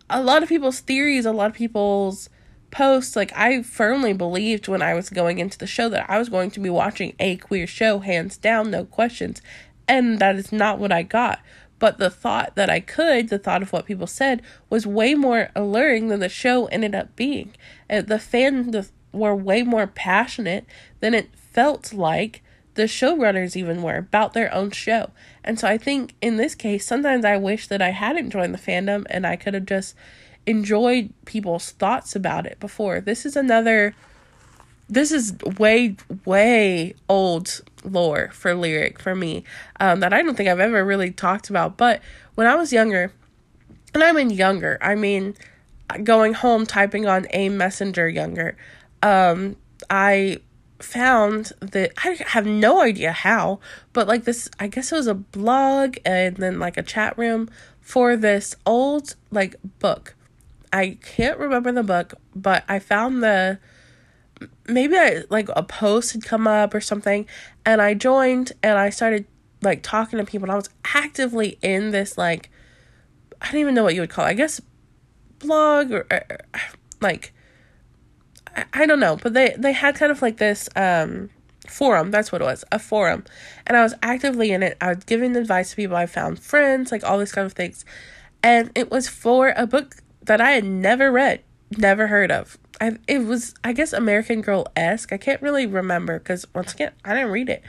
[0.09, 2.27] a lot of people's theories, a lot of people's,
[2.71, 6.29] posts, like I firmly believed when I was going into the show that I was
[6.29, 9.41] going to be watching a queer show, hands down, no questions.
[9.87, 11.39] And that is not what I got.
[11.79, 15.49] But the thought that I could, the thought of what people said, was way more
[15.55, 17.53] alluring than the show ended up being.
[17.87, 20.65] The fans were way more passionate
[20.99, 22.43] than it felt like
[22.75, 25.11] the showrunners even were about their own show.
[25.43, 28.59] And so I think in this case, sometimes I wish that I hadn't joined the
[28.59, 29.95] fandom and I could have just
[30.45, 33.01] enjoyed people's thoughts about it before.
[33.01, 33.93] This is another
[34.89, 39.43] this is way way old lore for lyric for me
[39.79, 41.77] um, that I don't think I've ever really talked about.
[41.77, 42.01] But
[42.35, 43.13] when I was younger,
[43.93, 45.35] and I mean younger, I mean
[46.03, 48.57] going home typing on AIM Messenger younger,
[49.03, 49.55] um,
[49.89, 50.39] I
[50.79, 53.59] found that I have no idea how,
[53.93, 57.49] but like this, I guess it was a blog and then like a chat room
[57.81, 60.15] for this old like book.
[60.71, 63.59] I can't remember the book, but I found the
[64.67, 67.25] maybe I like a post had come up or something,
[67.65, 69.25] and I joined and I started
[69.61, 70.45] like talking to people.
[70.45, 72.49] And I was actively in this like
[73.41, 74.29] I don't even know what you would call it.
[74.29, 74.61] I guess
[75.39, 76.39] blog or, or
[77.01, 77.33] like
[78.55, 81.29] I, I don't know, but they they had kind of like this um
[81.67, 82.11] forum.
[82.11, 83.25] That's what it was, a forum,
[83.65, 84.77] and I was actively in it.
[84.81, 85.95] I was giving advice to people.
[85.95, 87.85] I found friends, like all these kind of things,
[88.43, 89.95] and it was for a book
[90.29, 91.41] that I had never read,
[91.75, 92.59] never heard of.
[92.79, 95.11] I it was I guess American Girl esque.
[95.11, 97.63] I can't really remember because once again I didn't read it,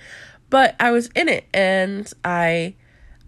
[0.50, 2.74] but I was in it and I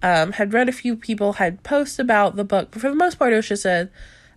[0.02, 2.72] um, had read a few people had posts about the book.
[2.72, 3.88] But for the most part, it was just a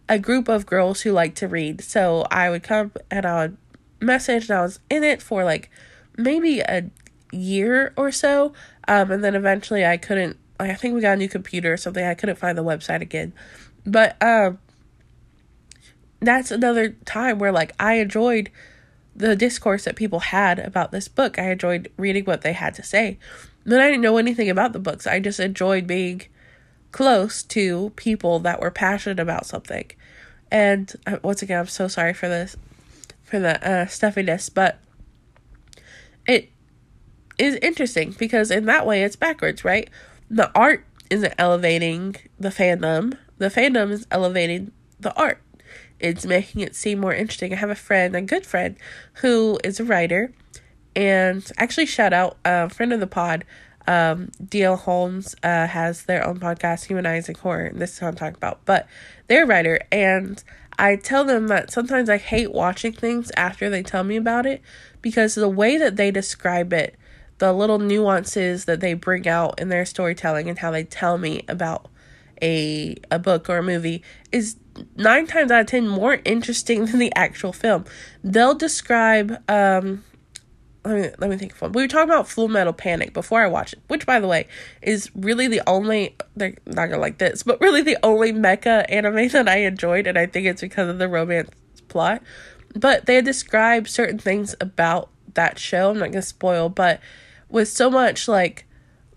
[0.07, 1.81] a group of girls who like to read.
[1.81, 3.57] So I would come and I would
[3.99, 5.69] message, and I was in it for like
[6.17, 6.89] maybe a
[7.33, 8.53] year or so.
[8.87, 10.37] Um, and then eventually I couldn't.
[10.57, 12.05] like, I think we got a new computer or something.
[12.05, 13.33] I couldn't find the website again,
[13.85, 14.59] but um,
[16.19, 18.49] that's another time where like I enjoyed
[19.15, 21.39] the discourse that people had about this book.
[21.39, 23.17] I enjoyed reading what they had to say.
[23.63, 25.07] Then I didn't know anything about the books.
[25.07, 26.23] I just enjoyed being
[26.91, 29.91] close to people that were passionate about something.
[30.51, 32.55] And uh, once again, I'm so sorry for this,
[33.23, 34.79] for the uh, stuffiness, but
[36.27, 36.51] it
[37.37, 39.89] is interesting because in that way it's backwards, right?
[40.29, 45.41] The art isn't elevating the fandom, the fandom is elevating the art.
[45.99, 47.53] It's making it seem more interesting.
[47.53, 48.77] I have a friend, a good friend,
[49.15, 50.31] who is a writer,
[50.95, 53.43] and actually, shout out a friend of the pod,
[53.87, 54.77] um, D.L.
[54.77, 58.61] Holmes uh, has their own podcast, Humanizing Horror, and this is what I'm talking about.
[58.65, 58.87] But
[59.27, 60.41] they're a writer, and
[60.79, 64.61] I tell them that sometimes I hate watching things after they tell me about it
[65.01, 66.95] because the way that they describe it,
[67.37, 71.43] the little nuances that they bring out in their storytelling and how they tell me
[71.47, 71.89] about
[72.41, 74.57] a a book or a movie is
[74.95, 77.85] nine times out of ten more interesting than the actual film.
[78.23, 80.03] They'll describe um
[80.85, 81.71] let me let me think of one.
[81.71, 84.47] We were talking about Full Metal Panic before I watched it, which by the way
[84.81, 89.27] is really the only they're not gonna like this, but really the only mecha anime
[89.29, 91.49] that I enjoyed, and I think it's because of the romance
[91.87, 92.21] plot.
[92.75, 95.89] But they describe certain things about that show.
[95.89, 96.99] I'm not gonna spoil, but
[97.49, 98.65] with so much like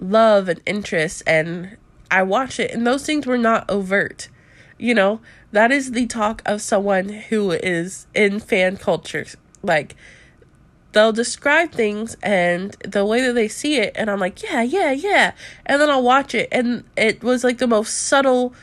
[0.01, 1.77] love and interest, and
[2.11, 4.29] I watch it, and those things were not overt.
[4.79, 5.21] You know,
[5.53, 9.27] that is the talk of someone who is in fan culture,
[9.63, 9.97] like
[10.93, 14.93] they'll describe things and the way that they see it and I'm like, yeah, yeah,
[14.93, 15.33] yeah.
[15.67, 18.55] And then I'll watch it and it was like the most subtle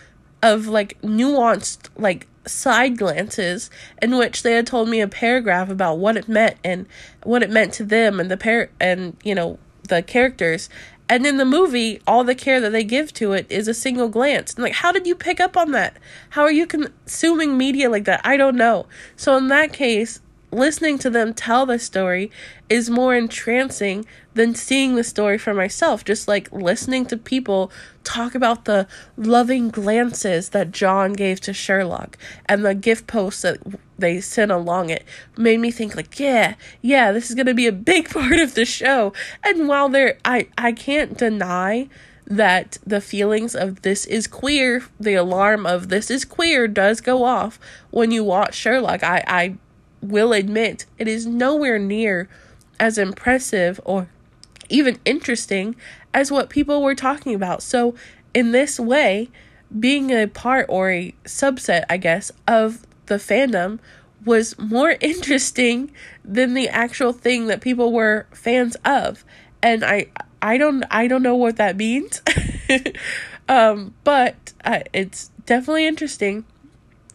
[0.42, 3.70] of like nuanced like side glances
[4.02, 6.86] in which they had told me a paragraph about what it meant and
[7.24, 10.70] what it meant to them and the pair and you know the characters
[11.08, 14.10] and in the movie all the care that they give to it is a single
[14.10, 14.54] glance.
[14.54, 15.98] And like how did you pick up on that?
[16.32, 18.22] How are you consuming media like that?
[18.24, 18.88] I don't know.
[19.16, 22.32] So in that case listening to them tell the story
[22.70, 26.04] is more entrancing than seeing the story for myself.
[26.04, 27.72] Just like listening to people
[28.04, 28.88] talk about the
[29.18, 33.60] loving glances that John gave to Sherlock and the gif posts that
[33.98, 35.06] they sent along it
[35.38, 38.56] made me think like, yeah, yeah, this is going to be a big part of
[38.56, 39.14] the show.
[39.44, 41.90] And while there I I can't deny
[42.28, 47.24] that the feelings of this is queer, the alarm of this is queer does go
[47.24, 47.60] off
[47.92, 49.04] when you watch Sherlock.
[49.04, 49.56] I I
[50.02, 52.30] will admit it is nowhere near
[52.80, 54.08] as impressive or
[54.70, 55.76] even interesting
[56.14, 57.62] as what people were talking about.
[57.62, 57.96] So,
[58.34, 59.30] in this way,
[59.78, 63.80] being a part or a subset, I guess, of the fandom
[64.26, 65.92] was more interesting
[66.24, 69.24] than the actual thing that people were fans of.
[69.62, 70.08] And I
[70.42, 72.22] I don't I don't know what that means.
[73.50, 76.46] um, but uh, it's definitely interesting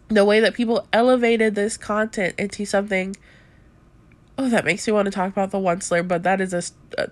[0.09, 3.15] the way that people elevated this content into something
[4.37, 6.63] oh that makes me want to talk about the once but that is a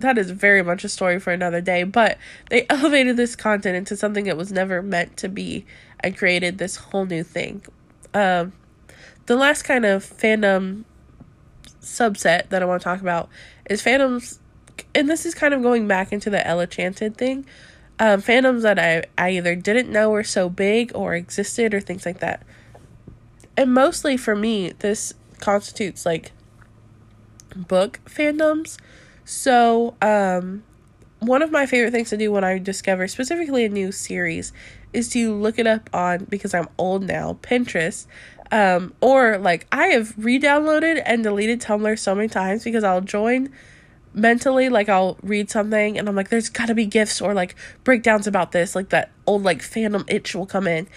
[0.00, 2.18] that is very much a story for another day but
[2.50, 5.64] they elevated this content into something that was never meant to be
[6.00, 7.62] and created this whole new thing
[8.14, 8.52] um
[9.28, 10.84] the last kind of fandom
[11.80, 13.28] subset that i want to talk about
[13.70, 14.38] is fandoms
[14.94, 17.46] and this is kind of going back into the Ella Enchanted thing.
[17.98, 22.06] Um, fandoms that I, I either didn't know were so big or existed or things
[22.06, 22.44] like that.
[23.56, 26.32] And mostly for me, this constitutes like
[27.56, 28.78] book fandoms.
[29.24, 30.62] So, um,
[31.18, 34.52] one of my favorite things to do when I discover specifically a new series
[34.92, 38.06] is to look it up on because I'm old now, Pinterest.
[38.50, 43.50] Um, or like I have re-downloaded and deleted Tumblr so many times because I'll join
[44.14, 47.54] mentally like I'll read something and I'm like there's got to be gifs or like
[47.84, 50.88] breakdowns about this like that old like fandom itch will come in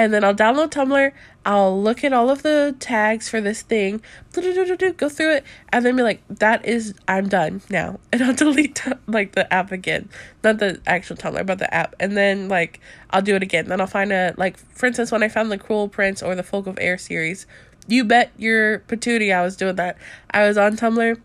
[0.00, 1.12] and then I'll download Tumblr
[1.44, 5.96] I'll look at all of the tags for this thing go through it and then
[5.96, 7.98] be like that is I'm done now.
[8.12, 10.08] And I'll delete like the app again.
[10.42, 11.94] Not the actual Tumblr but the app.
[12.00, 12.80] And then like
[13.10, 13.68] I'll do it again.
[13.68, 16.42] Then I'll find a like for instance when I found the Cruel Prince or the
[16.42, 17.46] Folk of Air series
[17.86, 19.96] you bet your patootie I was doing that.
[20.30, 21.20] I was on Tumblr.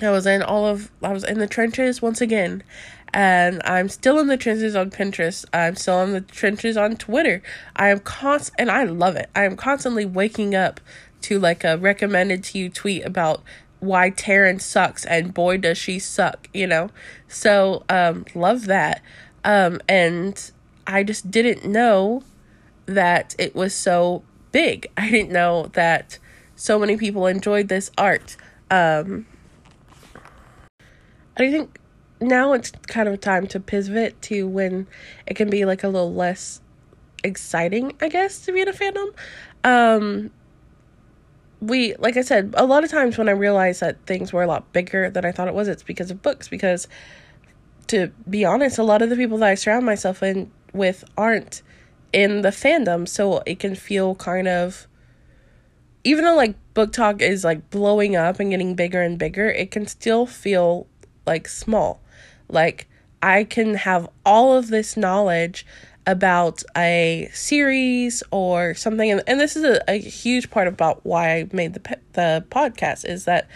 [0.00, 2.62] I was in all of I was in the trenches once again.
[3.14, 5.44] And I'm still in the trenches on Pinterest.
[5.52, 7.42] I'm still in the trenches on Twitter.
[7.76, 9.28] I am const and I love it.
[9.34, 10.80] I am constantly waking up
[11.22, 13.42] to like a recommended to you tweet about
[13.80, 16.90] why Taryn sucks and boy does she suck, you know?
[17.28, 19.02] So um love that.
[19.44, 20.50] Um and
[20.86, 22.22] I just didn't know
[22.86, 24.86] that it was so big.
[24.96, 26.18] I didn't know that
[26.56, 28.36] so many people enjoyed this art.
[28.70, 29.26] Um
[31.36, 31.78] I think
[32.22, 34.86] now it's kind of time to pivot to when
[35.26, 36.60] it can be like a little less
[37.24, 39.14] exciting, I guess, to be in a fandom.
[39.64, 40.30] Um
[41.60, 44.46] we like I said, a lot of times when I realize that things were a
[44.46, 46.88] lot bigger than I thought it was, it's because of books because
[47.88, 51.62] to be honest, a lot of the people that I surround myself in with aren't
[52.12, 54.86] in the fandom, so it can feel kind of
[56.04, 59.70] even though like book talk is like blowing up and getting bigger and bigger, it
[59.70, 60.86] can still feel
[61.26, 62.00] like small.
[62.52, 62.88] Like
[63.22, 65.66] I can have all of this knowledge
[66.06, 71.36] about a series or something and, and this is a, a huge part about why
[71.36, 73.48] I made the the podcast is that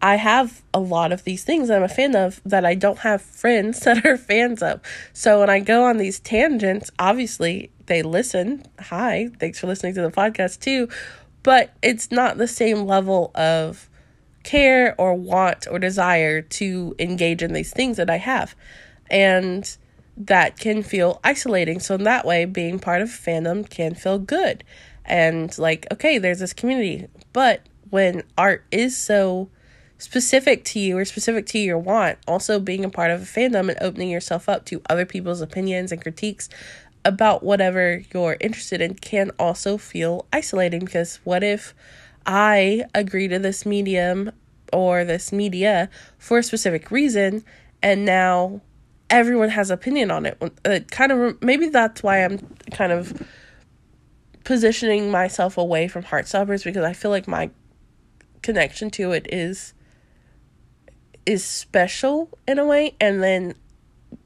[0.00, 2.98] I have a lot of these things that I'm a fan of that I don't
[2.98, 4.80] have friends that are fans of.
[5.12, 8.64] So when I go on these tangents, obviously they listen.
[8.78, 10.88] Hi, thanks for listening to the podcast too.
[11.42, 13.87] But it's not the same level of
[14.48, 18.54] care or want or desire to engage in these things that I have.
[19.10, 19.76] And
[20.16, 21.80] that can feel isolating.
[21.80, 24.64] So, in that way, being part of fandom can feel good.
[25.04, 27.06] And, like, okay, there's this community.
[27.32, 29.50] But when art is so
[29.98, 33.68] specific to you or specific to your want, also being a part of a fandom
[33.68, 36.48] and opening yourself up to other people's opinions and critiques
[37.04, 41.74] about whatever you're interested in can also feel isolating because what if
[42.28, 44.30] I agree to this medium
[44.70, 47.42] or this media for a specific reason,
[47.82, 48.60] and now
[49.08, 50.36] everyone has opinion on it.
[50.62, 52.38] It kind of maybe that's why I'm
[52.70, 53.26] kind of
[54.44, 57.50] positioning myself away from Heartstoppers because I feel like my
[58.42, 59.72] connection to it is
[61.24, 63.54] is special in a way, and then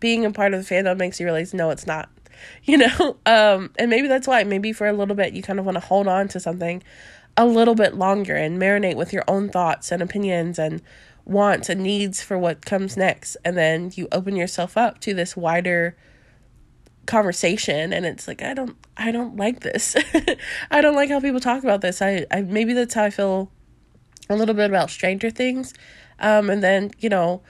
[0.00, 2.10] being a part of the fandom makes you realize no, it's not.
[2.64, 4.42] You know, um, and maybe that's why.
[4.42, 6.82] Maybe for a little bit you kind of want to hold on to something
[7.36, 10.82] a little bit longer and marinate with your own thoughts and opinions and
[11.24, 15.36] wants and needs for what comes next and then you open yourself up to this
[15.36, 15.96] wider
[17.06, 19.96] conversation and it's like I don't I don't like this.
[20.70, 22.02] I don't like how people talk about this.
[22.02, 23.50] I, I maybe that's how I feel
[24.28, 25.74] a little bit about Stranger Things.
[26.18, 27.42] Um and then, you know,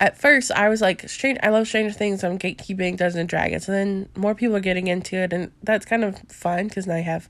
[0.00, 3.68] at first I was like strange I love Stranger Things, I'm gatekeeping Dungeons and Dragons
[3.68, 6.94] and then more people are getting into it and that's kind of fun because now
[6.94, 7.28] I have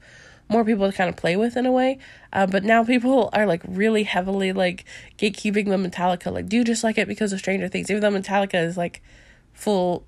[0.49, 1.99] more people to kind of play with in a way.
[2.32, 4.84] Uh, but now people are like really heavily like
[5.18, 6.32] gatekeeping the Metallica.
[6.32, 7.90] Like, do you just like it because of Stranger Things?
[7.90, 9.03] Even though Metallica is like
[9.53, 10.07] full,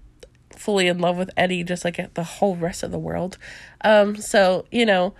[0.56, 3.38] fully in love with Eddie, just like the whole rest of the world.
[3.82, 5.14] Um, so you know,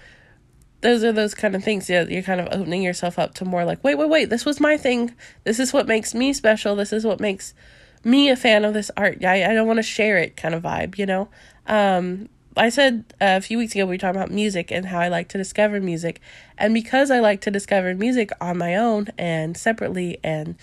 [0.83, 1.91] those are those kind of things.
[1.91, 4.31] Yeah, you're kind of opening yourself up to more like, wait, wait, wait.
[4.31, 5.15] This was my thing.
[5.45, 6.77] This is what makes me special.
[6.77, 7.55] This is what makes
[8.05, 9.25] me a fan of this art.
[9.25, 10.97] I I don't want to share it kind of vibe.
[10.97, 11.29] You know.
[11.67, 12.29] Um,
[12.59, 15.09] I said uh, a few weeks ago we were talking about music and how I
[15.09, 16.21] like to discover music.
[16.57, 20.57] And because I like to discover music on my own and separately and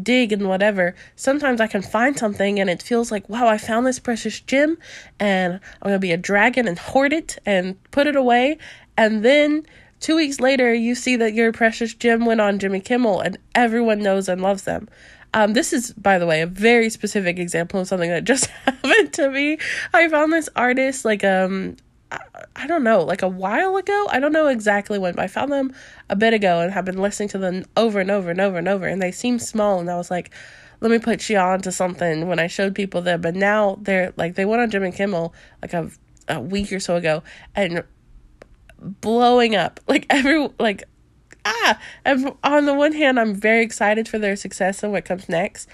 [0.00, 3.86] dig and whatever, sometimes I can find something and it feels like, wow, I found
[3.86, 4.78] this precious gem
[5.20, 8.56] and I'm going to be a dragon and hoard it and put it away.
[8.96, 9.66] And then
[10.00, 14.00] two weeks later, you see that your precious gem went on Jimmy Kimmel and everyone
[14.00, 14.88] knows and loves them.
[15.34, 19.12] Um, this is, by the way, a very specific example of something that just happened
[19.14, 19.58] to me.
[19.94, 21.76] I found this artist like um
[22.56, 24.06] I, don't know, like a while ago.
[24.10, 25.74] I don't know exactly when, but I found them
[26.10, 28.68] a bit ago and have been listening to them over and over and over and
[28.68, 28.86] over.
[28.86, 30.30] And they seem small, and I was like,
[30.80, 33.20] let me put you on to something when I showed people them.
[33.20, 35.90] But now they're like, they went on Jimmy Kimmel like a,
[36.28, 37.22] a week or so ago
[37.54, 37.84] and
[38.78, 39.80] blowing up.
[39.86, 40.84] Like, every, like,
[41.44, 45.28] ah, and on the one hand, I'm very excited for their success and what comes
[45.28, 45.68] next.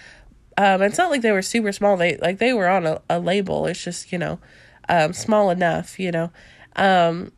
[0.56, 1.96] Um, it's not like they were super small.
[1.96, 3.66] They like they were on a, a label.
[3.66, 4.38] It's just you know,
[4.88, 5.98] um, small enough.
[5.98, 6.32] You know,
[6.76, 7.32] um,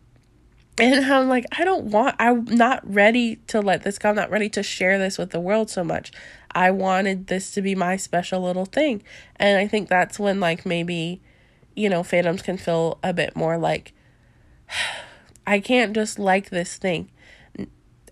[0.78, 2.16] and I'm like, I don't want.
[2.18, 4.10] I'm not ready to let this go.
[4.10, 6.12] I'm not ready to share this with the world so much.
[6.52, 9.02] I wanted this to be my special little thing,
[9.36, 11.20] and I think that's when like maybe,
[11.76, 13.92] you know, fandoms can feel a bit more like.
[15.46, 17.10] I can't just like this thing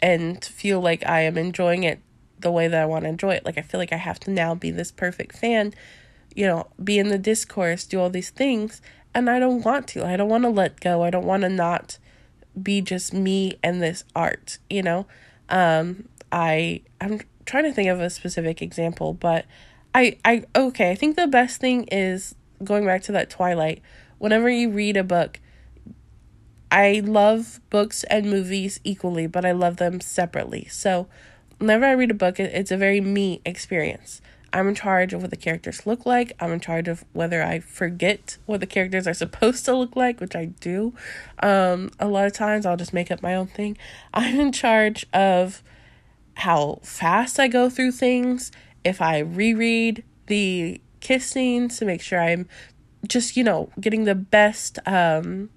[0.02, 2.00] and feel like I am enjoying it
[2.40, 3.44] the way that I want to enjoy it.
[3.44, 5.74] Like I feel like I have to now be this perfect fan,
[6.34, 8.80] you know, be in the discourse, do all these things,
[9.14, 10.06] and I don't want to.
[10.06, 11.02] I don't want to let go.
[11.02, 11.98] I don't want to not
[12.60, 15.06] be just me and this art, you know.
[15.48, 19.46] Um I I'm trying to think of a specific example, but
[19.94, 23.82] I I okay, I think the best thing is going back to that Twilight.
[24.18, 25.40] Whenever you read a book,
[26.70, 30.66] I love books and movies equally, but I love them separately.
[30.70, 31.08] So,
[31.58, 34.20] whenever I read a book, it's a very me experience.
[34.52, 36.32] I'm in charge of what the characters look like.
[36.40, 40.20] I'm in charge of whether I forget what the characters are supposed to look like,
[40.20, 40.94] which I do.
[41.42, 43.76] Um, a lot of times I'll just make up my own thing.
[44.14, 45.62] I'm in charge of
[46.34, 48.52] how fast I go through things,
[48.84, 52.48] if I reread the kiss scenes to make sure I'm
[53.06, 55.50] just, you know, getting the best um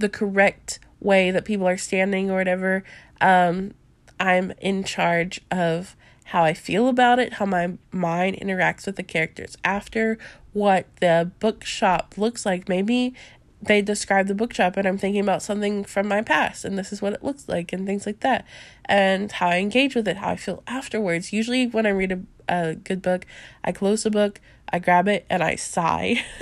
[0.00, 2.84] the correct way that people are standing or whatever.
[3.20, 3.74] Um,
[4.18, 9.02] I'm in charge of how I feel about it, how my mind interacts with the
[9.02, 10.18] characters after,
[10.52, 12.68] what the bookshop looks like.
[12.68, 13.14] Maybe
[13.62, 17.02] they describe the bookshop and I'm thinking about something from my past and this is
[17.02, 18.46] what it looks like and things like that.
[18.86, 21.32] And how I engage with it, how I feel afterwards.
[21.32, 23.26] Usually when I read a, a good book,
[23.62, 24.40] I close the book,
[24.72, 26.24] I grab it and I sigh.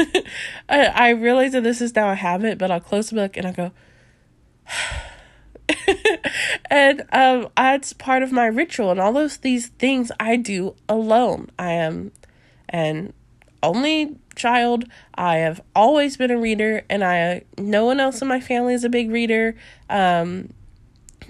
[0.69, 3.47] I, I realize that this is now a habit, but I'll close the book and
[3.47, 3.73] I go,
[6.71, 8.91] and um, that's part of my ritual.
[8.91, 11.51] And all those these things I do alone.
[11.59, 12.13] I am
[12.69, 13.13] an
[13.63, 14.85] only child.
[15.15, 18.85] I have always been a reader, and I no one else in my family is
[18.85, 19.55] a big reader.
[19.91, 20.53] Um,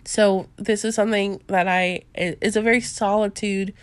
[0.05, 3.75] so this is something that I is a very solitude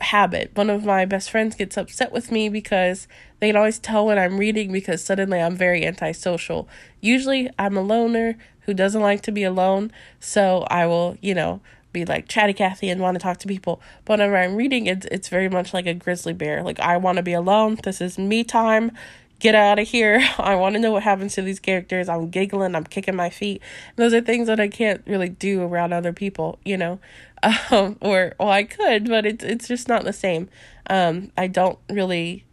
[0.00, 0.50] habit.
[0.54, 3.08] One of my best friends gets upset with me because
[3.40, 6.68] they can always tell when I'm reading because suddenly I'm very antisocial.
[7.00, 11.60] Usually I'm a loner who doesn't like to be alone, so I will, you know,
[11.94, 13.80] be like chatty Cathy and want to talk to people.
[14.04, 16.62] But whenever I'm reading, it's it's very much like a grizzly bear.
[16.62, 17.78] Like I want to be alone.
[17.82, 18.92] This is me time.
[19.40, 20.26] Get out of here.
[20.38, 22.08] I want to know what happens to these characters.
[22.10, 22.74] I'm giggling.
[22.74, 23.62] I'm kicking my feet.
[23.96, 27.00] Those are things that I can't really do around other people, you know
[27.70, 30.48] um, or well, I could, but it's it's just not the same.
[30.88, 32.44] Um, I don't really,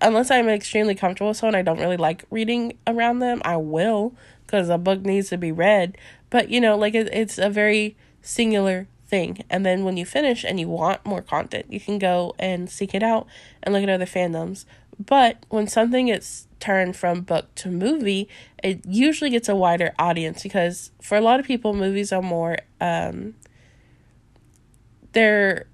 [0.00, 3.42] unless I'm extremely comfortable with someone, I don't really like reading around them.
[3.44, 4.14] I will
[4.46, 5.96] because a book needs to be read,
[6.30, 9.44] but you know, like it, it's a very singular thing.
[9.50, 12.94] And then when you finish and you want more content, you can go and seek
[12.94, 13.26] it out
[13.62, 14.64] and look at other fandoms.
[14.98, 18.28] But when something gets turned from book to movie,
[18.62, 22.58] it usually gets a wider audience because for a lot of people, movies are more
[22.80, 23.34] um,
[25.12, 25.66] they're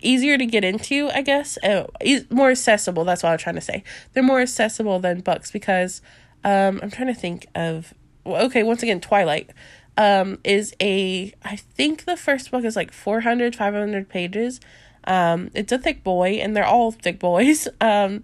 [0.00, 1.86] easier to get into, I guess, uh,
[2.30, 3.04] more accessible.
[3.04, 3.82] That's what I'm trying to say.
[4.12, 6.02] They're more accessible than books because
[6.44, 7.94] um, I'm trying to think of.
[8.24, 9.50] Okay, once again, Twilight
[9.96, 11.32] um, is a.
[11.44, 14.60] I think the first book is like 400, 500 pages.
[15.04, 17.68] Um, it's a thick boy, and they're all thick boys.
[17.80, 18.22] Um,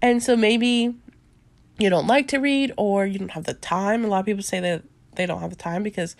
[0.00, 0.94] and so maybe
[1.78, 4.04] you don't like to read or you don't have the time.
[4.04, 4.84] A lot of people say that
[5.16, 6.14] they don't have the time because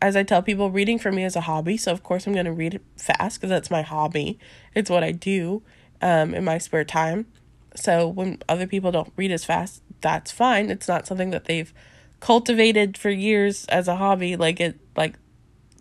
[0.00, 1.76] as I tell people, reading for me is a hobby.
[1.76, 4.38] So, of course, I'm going to read it fast because that's my hobby.
[4.74, 5.62] It's what I do
[6.00, 7.26] um, in my spare time.
[7.74, 10.70] So, when other people don't read as fast, that's fine.
[10.70, 11.72] It's not something that they've
[12.20, 14.36] cultivated for years as a hobby.
[14.36, 15.14] Like, it, like,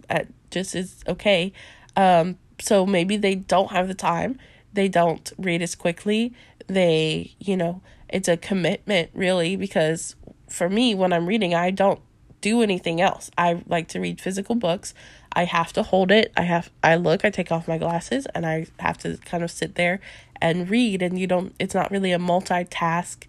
[0.09, 1.53] it just is okay.
[1.95, 4.39] Um, so, maybe they don't have the time.
[4.73, 6.33] They don't read as quickly.
[6.67, 10.15] They, you know, it's a commitment, really, because
[10.49, 12.01] for me, when I'm reading, I don't
[12.41, 13.31] do anything else.
[13.38, 14.93] I like to read physical books.
[15.33, 16.31] I have to hold it.
[16.38, 19.51] I have I look, I take off my glasses and I have to kind of
[19.51, 19.99] sit there
[20.41, 23.23] and read and you don't it's not really a multitask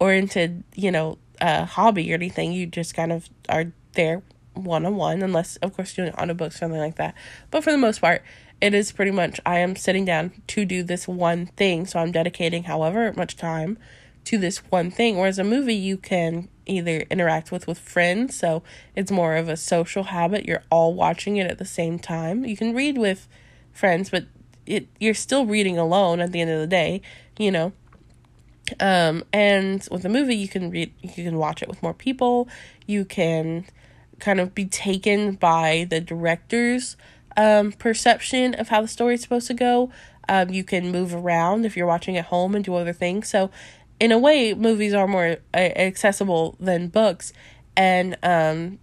[0.00, 2.52] oriented, you know, uh hobby or anything.
[2.52, 4.22] You just kind of are there
[4.54, 7.14] one on one unless of course you're doing audiobooks or something like that.
[7.50, 8.22] But for the most part,
[8.60, 11.86] it is pretty much I am sitting down to do this one thing.
[11.86, 13.76] So I'm dedicating however much time
[14.24, 15.18] to this one thing.
[15.18, 18.62] Whereas a movie you can either interact with with friends, so
[18.96, 20.46] it's more of a social habit.
[20.46, 22.46] You're all watching it at the same time.
[22.46, 23.28] You can read with
[23.70, 24.24] friends, but
[24.66, 27.02] it you're still reading alone at the end of the day,
[27.38, 27.72] you know.
[28.80, 32.48] Um, and with a movie, you can read, you can watch it with more people.
[32.86, 33.66] You can
[34.20, 36.96] kind of be taken by the director's
[37.36, 39.90] um, perception of how the story is supposed to go.
[40.28, 43.28] Um, you can move around if you're watching at home and do other things.
[43.28, 43.50] So,
[44.00, 47.32] in a way, movies are more uh, accessible than books,
[47.76, 48.78] and um,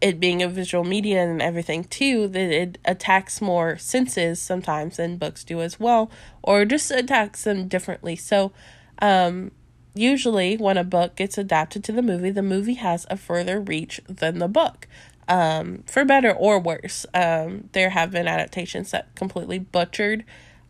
[0.00, 5.16] it being a visual media and everything too, that it attacks more senses sometimes than
[5.16, 6.10] books do as well,
[6.42, 8.16] or just attacks them differently.
[8.16, 8.52] So,
[9.00, 9.50] um,
[9.94, 14.00] usually when a book gets adapted to the movie, the movie has a further reach
[14.08, 14.86] than the book.
[15.28, 17.06] Um, for better or worse.
[17.14, 20.24] Um, there have been adaptations that completely butchered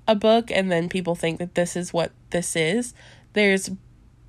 [0.06, 2.92] a book, and then people think that this is what this is.
[3.32, 3.70] There's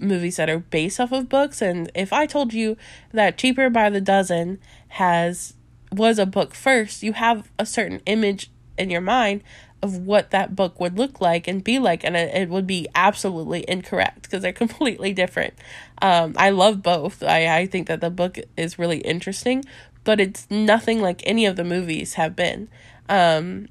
[0.01, 2.77] movies that are based off of books and if I told you
[3.13, 5.53] that Cheaper by the Dozen has
[5.91, 9.43] was a book first, you have a certain image in your mind
[9.81, 12.87] of what that book would look like and be like and it, it would be
[12.93, 15.53] absolutely incorrect because they're completely different.
[16.01, 17.23] Um I love both.
[17.23, 19.63] I I think that the book is really interesting,
[20.03, 22.69] but it's nothing like any of the movies have been.
[23.09, 23.67] Um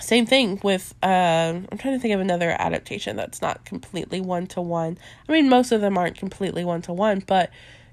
[0.00, 1.06] same thing with uh,
[1.70, 5.48] i'm trying to think of another adaptation that's not completely one to one i mean
[5.48, 7.50] most of them aren't completely one to one but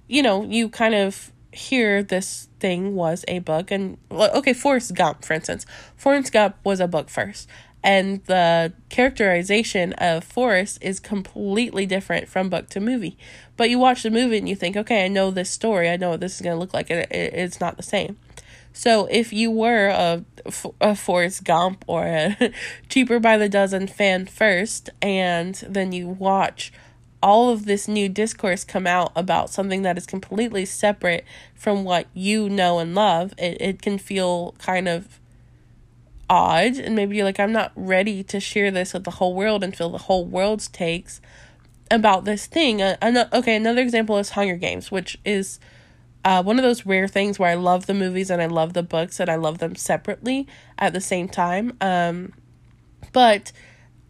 [0.08, 5.24] you know you kind of hear this thing was a book and okay forrest gump
[5.24, 7.48] for instance forrest gump was a book first
[7.84, 13.18] and the characterization of Forrest is completely different from book to movie.
[13.58, 16.12] But you watch the movie and you think, okay, I know this story, I know
[16.12, 18.18] what this is going to look like, and it, it's not the same.
[18.74, 20.26] So if you were a,
[20.82, 22.52] a Forrest Gump or a
[22.90, 26.74] Cheaper by the Dozen fan first, and then you watch
[27.22, 31.24] all of this new discourse come out about something that is completely separate
[31.56, 35.22] from what you know and love, it, it can feel kind of
[36.30, 36.76] odd.
[36.76, 39.76] And maybe you're like, I'm not ready to share this with the whole world and
[39.76, 41.22] feel the whole world's takes
[41.90, 42.82] about this thing.
[42.82, 42.98] Uh,
[43.32, 45.60] okay, another example is Hunger Games, which is
[46.26, 48.84] uh, one of those rare things where I love the movies and I love the
[48.84, 50.48] books and I love them separately
[50.80, 51.76] at the same time.
[51.82, 52.34] Um,
[53.12, 53.52] but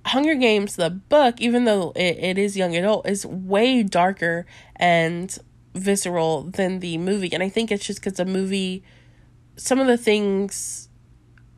[0.05, 4.45] Hunger Games, the book, even though it, it is young adult, is way darker
[4.75, 5.37] and
[5.73, 7.33] visceral than the movie.
[7.33, 8.83] And I think it's just because the movie,
[9.55, 10.89] some of the things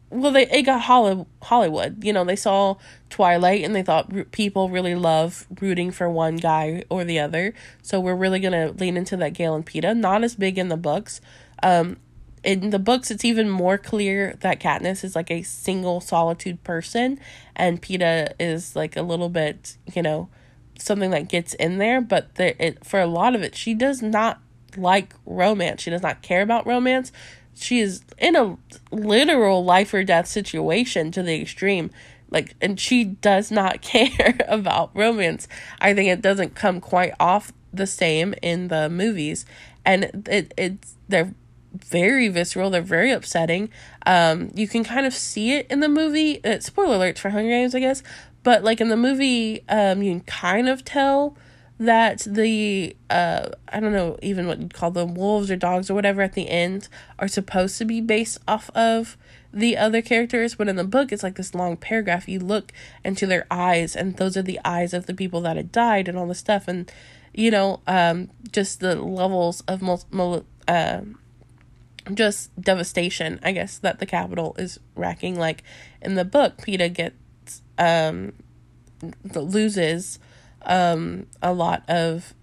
[0.09, 2.03] well they it got Hollywood.
[2.03, 2.77] You know, they saw
[3.09, 7.53] Twilight and they thought people really love rooting for one guy or the other.
[7.81, 9.95] So we're really going to lean into that Gale and Peeta.
[9.95, 11.21] Not as big in the books.
[11.61, 11.97] Um
[12.43, 17.19] in the books it's even more clear that Katniss is like a single solitude person
[17.55, 20.29] and Peeta is like a little bit, you know,
[20.77, 24.01] something that gets in there, but there it for a lot of it she does
[24.01, 24.39] not
[24.77, 25.81] like romance.
[25.81, 27.11] She does not care about romance
[27.55, 28.57] she is in a
[28.91, 31.89] literal life or death situation to the extreme.
[32.29, 35.47] Like and she does not care about romance.
[35.79, 39.45] I think it doesn't come quite off the same in the movies.
[39.85, 41.33] And it it's they're
[41.73, 42.69] very visceral.
[42.69, 43.69] They're very upsetting.
[44.05, 46.43] Um you can kind of see it in the movie.
[46.43, 48.03] Uh, spoiler alerts for hunger games i guess.
[48.43, 51.37] But like in the movie um you can kind of tell
[51.77, 55.93] that the uh I don't know even what you'd call them wolves or dogs or
[55.93, 56.87] whatever at the end
[57.19, 59.17] are supposed to be based off of
[59.53, 62.27] the other characters, but in the book it's like this long paragraph.
[62.27, 62.71] You look
[63.03, 66.17] into their eyes and those are the eyes of the people that had died and
[66.17, 66.91] all this stuff and
[67.33, 71.01] you know, um just the levels of mul- uh,
[72.13, 75.37] just devastation, I guess, that the Capitol is racking.
[75.37, 75.63] Like
[76.01, 78.33] in the book, Peeta gets um
[79.33, 80.19] loses
[80.65, 82.33] um, a lot of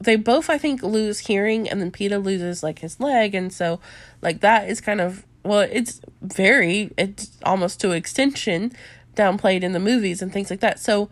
[0.00, 3.80] they both I think lose hearing and then Peeta loses like his leg and so
[4.22, 8.72] like that is kind of well it's very it's almost to extension
[9.14, 10.78] downplayed in the movies and things like that.
[10.78, 11.08] So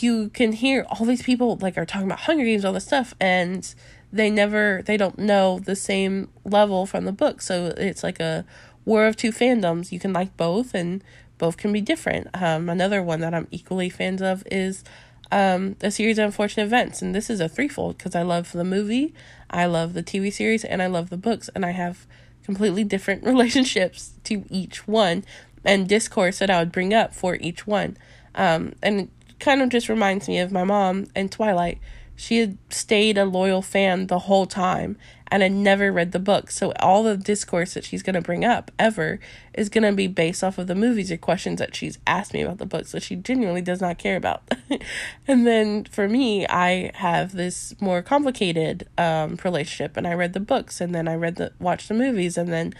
[0.00, 3.14] you can hear all these people like are talking about Hunger Games all this stuff
[3.20, 3.74] and
[4.12, 7.40] they never they don't know the same level from the book.
[7.40, 8.44] So it's like a
[8.84, 9.92] war of two fandoms.
[9.92, 11.02] You can like both and
[11.38, 12.28] both can be different.
[12.34, 14.82] Um another one that I'm equally fans of is
[15.30, 17.02] um, a series of unfortunate events.
[17.02, 19.14] And this is a threefold because I love the movie,
[19.50, 21.48] I love the TV series, and I love the books.
[21.54, 22.06] And I have
[22.44, 25.24] completely different relationships to each one
[25.64, 27.96] and discourse that I would bring up for each one.
[28.34, 29.08] Um, and it
[29.40, 31.78] kind of just reminds me of my mom and Twilight.
[32.14, 34.96] She had stayed a loyal fan the whole time
[35.28, 36.50] and I never read the book.
[36.50, 39.18] So all the discourse that she's going to bring up ever
[39.54, 42.42] is going to be based off of the movies or questions that she's asked me
[42.42, 44.42] about the books that she genuinely does not care about.
[45.26, 50.40] and then for me, I have this more complicated um, relationship and I read the
[50.40, 52.74] books and then I read the watched the movies and then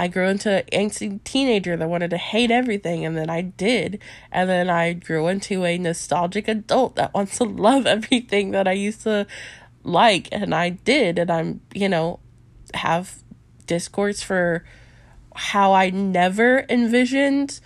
[0.00, 4.00] I grew into an angsty teenager that wanted to hate everything, and then I did.
[4.32, 8.72] And then I grew into a nostalgic adult that wants to love everything that I
[8.72, 9.26] used to
[9.82, 11.18] like, and I did.
[11.18, 12.20] And I'm, you know,
[12.74, 13.22] have
[13.66, 14.64] discourse for
[15.34, 17.60] how I never envisioned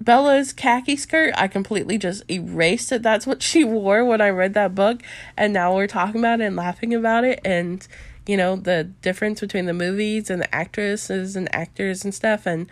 [0.00, 1.34] Bella's khaki skirt.
[1.36, 3.02] I completely just erased it.
[3.02, 5.02] That's what she wore when I read that book.
[5.36, 7.40] And now we're talking about it and laughing about it.
[7.44, 7.86] And,
[8.26, 12.46] you know, the difference between the movies and the actresses and actors and stuff.
[12.46, 12.70] And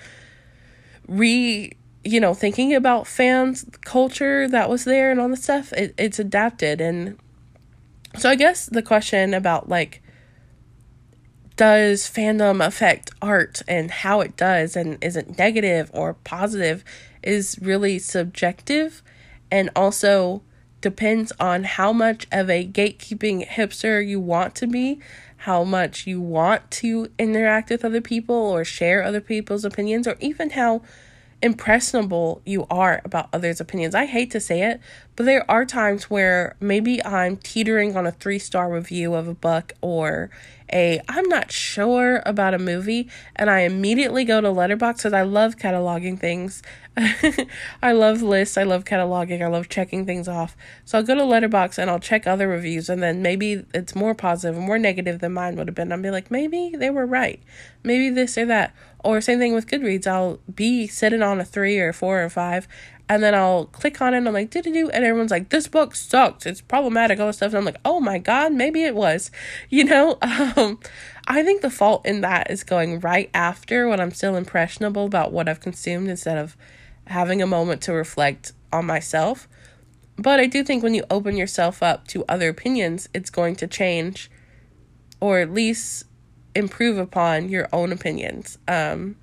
[1.08, 1.72] re,
[2.04, 5.72] you know, thinking about fans culture that was there and all the stuff.
[5.72, 6.80] It, it's adapted.
[6.80, 7.18] And
[8.18, 10.02] so I guess the question about like,
[11.56, 16.84] does fandom affect art and how it does and is it negative or positive
[17.22, 19.02] is really subjective
[19.50, 20.42] and also
[20.82, 25.00] depends on how much of a gatekeeping hipster you want to be,
[25.38, 30.16] how much you want to interact with other people or share other people's opinions, or
[30.20, 30.82] even how
[31.42, 33.94] impressionable you are about others' opinions.
[33.94, 34.80] I hate to say it,
[35.14, 39.34] but there are times where maybe I'm teetering on a three star review of a
[39.34, 40.30] book or
[40.72, 45.22] a I'm not sure about a movie, and I immediately go to Letterboxd because I
[45.22, 46.62] love cataloging things.
[47.82, 50.56] I love lists, I love cataloging, I love checking things off.
[50.84, 54.14] So I'll go to Letterboxd and I'll check other reviews, and then maybe it's more
[54.14, 55.92] positive and more negative than mine would have been.
[55.92, 57.40] I'll be like, maybe they were right,
[57.84, 58.74] maybe this or that.
[59.06, 60.06] Or same thing with Goodreads.
[60.06, 62.66] I'll be sitting on a three or four or five,
[63.08, 64.90] and then I'll click on it and I'm like, did do?
[64.90, 66.44] And everyone's like, this book sucks.
[66.44, 67.50] It's problematic, all this stuff.
[67.50, 69.30] And I'm like, oh my God, maybe it was.
[69.70, 70.18] You know?
[70.56, 70.78] Um,
[71.28, 75.32] I think the fault in that is going right after when I'm still impressionable about
[75.32, 76.56] what I've consumed instead of
[77.08, 79.48] having a moment to reflect on myself.
[80.16, 83.66] But I do think when you open yourself up to other opinions, it's going to
[83.66, 84.30] change
[85.20, 86.04] or at least
[86.56, 88.58] improve upon your own opinions.
[88.66, 89.16] Um,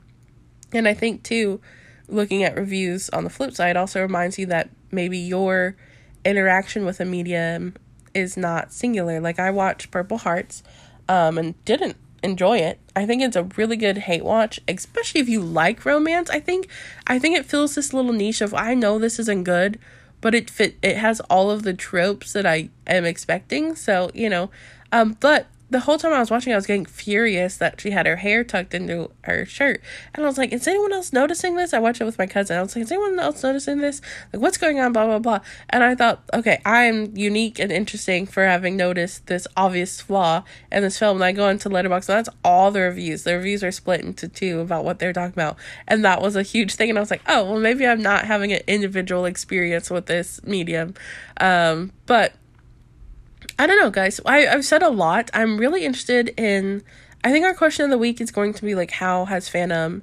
[0.71, 1.59] and I think too,
[2.07, 5.75] looking at reviews on the flip side also reminds you that maybe your
[6.23, 7.75] interaction with a medium
[8.13, 9.19] is not singular.
[9.19, 10.63] Like I watched Purple Hearts
[11.09, 12.79] um, and didn't enjoy it.
[12.95, 16.29] I think it's a really good hate watch, especially if you like romance.
[16.29, 16.69] I think
[17.07, 19.79] I think it fills this little niche of I know this isn't good,
[20.21, 23.75] but it fit it has all of the tropes that I am expecting.
[23.75, 24.49] So, you know,
[24.91, 28.05] um but the whole time I was watching, I was getting furious that she had
[28.05, 29.81] her hair tucked into her shirt.
[30.13, 31.73] And I was like, is anyone else noticing this?
[31.73, 32.57] I watched it with my cousin.
[32.57, 33.99] I was like, is anyone else noticing this?
[34.31, 34.93] Like, what's going on?
[34.93, 35.39] Blah, blah, blah.
[35.69, 40.83] And I thought, okay, I'm unique and interesting for having noticed this obvious flaw in
[40.83, 41.17] this film.
[41.17, 43.23] And I go into Letterboxd, and that's all the reviews.
[43.23, 45.57] The reviews are split into two about what they're talking about.
[45.87, 46.89] And that was a huge thing.
[46.89, 50.41] And I was like, oh, well, maybe I'm not having an individual experience with this
[50.43, 50.93] medium.
[51.41, 52.33] Um, but
[53.57, 54.19] I don't know, guys.
[54.25, 55.29] I, I've said a lot.
[55.33, 56.83] I'm really interested in.
[57.23, 60.01] I think our question of the week is going to be like, how has fandom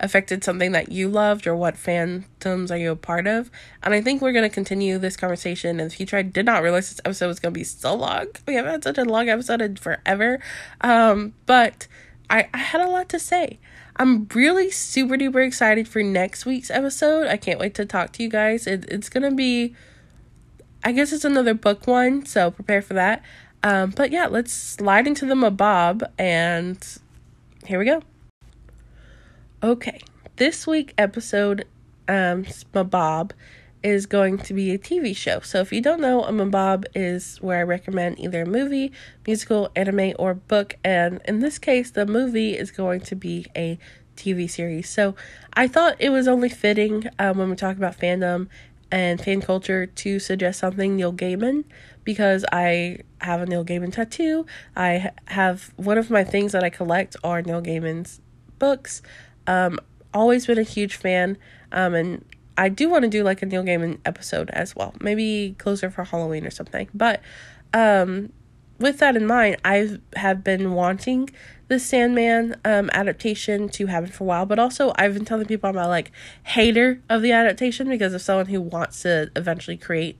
[0.00, 3.50] affected something that you loved, or what fandoms are you a part of?
[3.82, 6.16] And I think we're going to continue this conversation in the future.
[6.16, 8.26] I did not realize this episode was going to be so long.
[8.46, 10.40] We haven't had such a long episode in forever.
[10.80, 11.86] Um, but
[12.30, 13.60] I, I had a lot to say.
[13.96, 17.26] I'm really super duper excited for next week's episode.
[17.26, 18.66] I can't wait to talk to you guys.
[18.66, 19.76] It, it's going to be
[20.84, 23.22] I guess it's another book one, so prepare for that.
[23.62, 26.84] Um, but yeah, let's slide into the mabob, and
[27.64, 28.02] here we go.
[29.62, 30.00] Okay,
[30.36, 31.66] this week episode,
[32.08, 33.30] um, mabob
[33.84, 35.40] is going to be a TV show.
[35.40, 38.90] So if you don't know, a mabob is where I recommend either a movie,
[39.24, 43.78] musical, anime, or book, and in this case, the movie is going to be a
[44.16, 44.88] TV series.
[44.88, 45.14] So
[45.54, 48.48] I thought it was only fitting um, when we talk about fandom
[48.92, 51.64] and fan culture to suggest something Neil Gaiman
[52.04, 54.46] because I have a Neil Gaiman tattoo.
[54.76, 58.20] I have one of my things that I collect are Neil Gaiman's
[58.58, 59.02] books.
[59.46, 59.80] Um,
[60.12, 61.38] always been a huge fan,
[61.72, 62.24] um, and
[62.58, 66.04] I do want to do like a Neil Gaiman episode as well, maybe closer for
[66.04, 66.88] Halloween or something.
[66.92, 67.22] But
[67.72, 68.30] um,
[68.78, 71.30] with that in mind, I have been wanting
[71.72, 75.70] the Sandman um, adaptation to happen for a while, but also I've been telling people
[75.70, 76.12] I'm a like
[76.42, 80.18] hater of the adaptation because of someone who wants to eventually create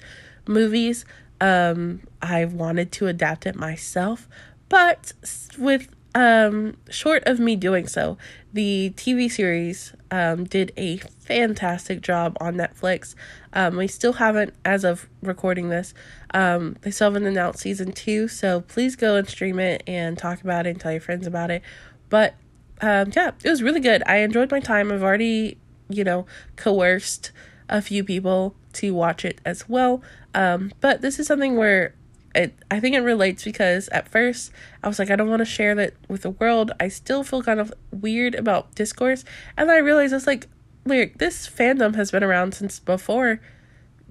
[0.49, 1.05] movies.
[1.43, 4.31] Um, I wanted to adapt it myself,
[4.71, 5.13] but
[5.59, 8.17] with um, short of me doing so,
[8.55, 13.15] the TV series um, did a fantastic job on Netflix.
[13.53, 15.95] Um, we still haven't, as of recording this,
[16.33, 20.41] um, they still haven't announced season two, so please go and stream it and talk
[20.41, 21.63] about it and tell your friends about it.
[22.09, 22.35] But
[22.81, 24.03] um, yeah, it was really good.
[24.07, 24.91] I enjoyed my time.
[24.91, 26.27] I've already, you know,
[26.57, 27.31] coerced
[27.69, 30.03] a few people to watch it as well.
[30.35, 31.95] Um, but this is something where
[32.35, 35.47] it I think it relates because at first I was like I don't want to
[35.47, 36.73] share that with the world.
[36.81, 39.25] I still feel kind of weird about discourse,
[39.57, 40.49] and then I realized it's like
[40.85, 43.41] like this fandom has been around since before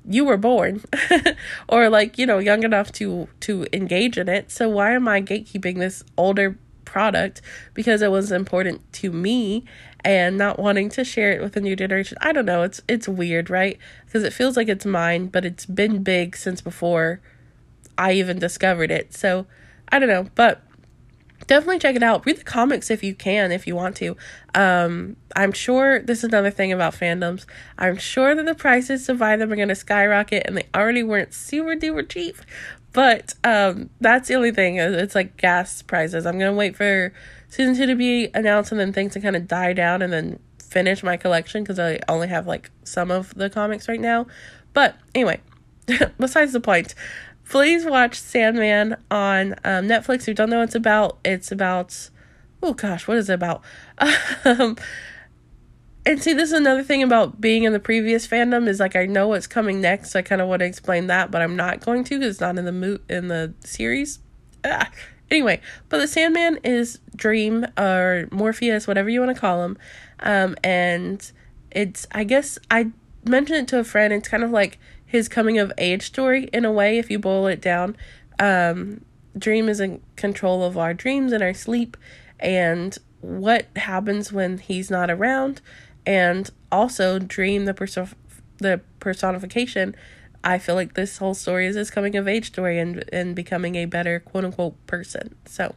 [0.08, 0.84] you were born.
[1.70, 4.52] Or like you know young enough to to engage in it.
[4.52, 7.42] So why am i gatekeeping this older product?
[7.74, 9.64] Because it was important to me
[10.04, 12.18] and not wanting to share it with a new generation.
[12.22, 12.64] I don't know.
[12.64, 13.78] It's it's weird right?
[14.06, 17.22] Because it feels like it's mine but it's been big since before
[17.98, 19.14] i even discovered it.
[19.14, 19.46] So
[19.92, 20.28] i don't know.
[20.36, 20.62] But
[21.48, 22.26] definitely check it out.
[22.26, 24.16] Read the comics if you can, if you want to.
[24.56, 27.46] Um, I'm sure this is another thing about fandoms.
[27.78, 31.04] I'm sure that the prices to buy them are going to skyrocket, and they already
[31.04, 32.38] weren't super duper cheap.
[32.94, 34.78] But um, that's the only thing.
[34.78, 36.26] It's like gas prices.
[36.26, 37.14] I'm going to wait for
[37.50, 40.40] season two to be announced and then things to kind of die down and then
[40.62, 44.28] finish my collection because I only have like some of the comics right now.
[44.74, 45.42] But anyway,
[46.20, 46.96] besides the point
[47.52, 50.22] please watch Sandman on um, Netflix.
[50.22, 52.10] If you don't know what it's about, it's about
[52.64, 53.62] oh gosh, what is it about?
[54.46, 54.78] um,
[56.06, 59.06] and see, this is another thing about being in the previous fandom is like I
[59.06, 60.12] know what's coming next.
[60.12, 62.42] So I kind of want to explain that, but I'm not going to because it's
[62.42, 64.20] not in the mo- in the series.
[64.64, 64.90] Ah.
[65.30, 69.78] Anyway, but the Sandman is Dream or Morpheus, whatever you want to call him,
[70.22, 71.32] um, and
[71.70, 72.92] it's I guess I
[73.26, 74.14] mentioned it to a friend.
[74.14, 74.78] It's kind of like
[75.12, 77.98] his coming of age story in a way, if you boil it down.
[78.40, 79.04] Um,
[79.38, 81.98] Dream is in control of our dreams and our sleep,
[82.40, 85.60] and what happens when he's not around,
[86.06, 88.08] and also Dream, the perso-
[88.60, 89.96] the personification.
[90.44, 93.76] I feel like this whole story is his coming of age story and and becoming
[93.76, 95.36] a better quote unquote person.
[95.46, 95.76] So,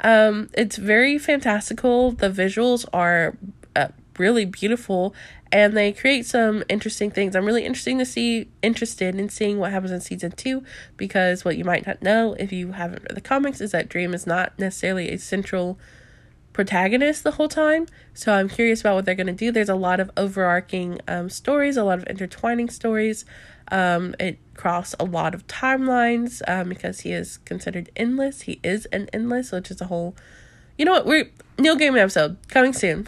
[0.00, 2.12] um, it's very fantastical.
[2.12, 3.36] The visuals are
[3.74, 3.88] uh,
[4.18, 5.14] really beautiful
[5.52, 7.36] and they create some interesting things.
[7.36, 10.64] I'm really interesting to see interested in seeing what happens in season 2
[10.96, 14.14] because what you might not know if you haven't read the comics is that Dream
[14.14, 15.78] is not necessarily a central
[16.54, 17.86] protagonist the whole time.
[18.14, 19.52] So I'm curious about what they're going to do.
[19.52, 23.26] There's a lot of overarching um, stories, a lot of intertwining stories.
[23.70, 28.42] Um, it crossed a lot of timelines um, because he is considered endless.
[28.42, 30.16] He is an endless, which is a whole
[30.78, 31.06] you know what?
[31.06, 33.06] We're Neil episode coming soon.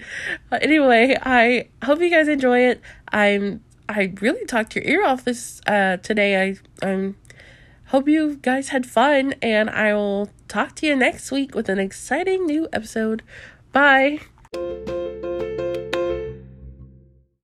[0.52, 2.80] anyway, I hope you guys enjoy it.
[3.08, 6.42] I'm I really talked your ear off this uh today.
[6.42, 7.16] I I'm
[7.86, 11.78] hope you guys had fun and I will talk to you next week with an
[11.78, 13.22] exciting new episode.
[13.72, 14.20] Bye.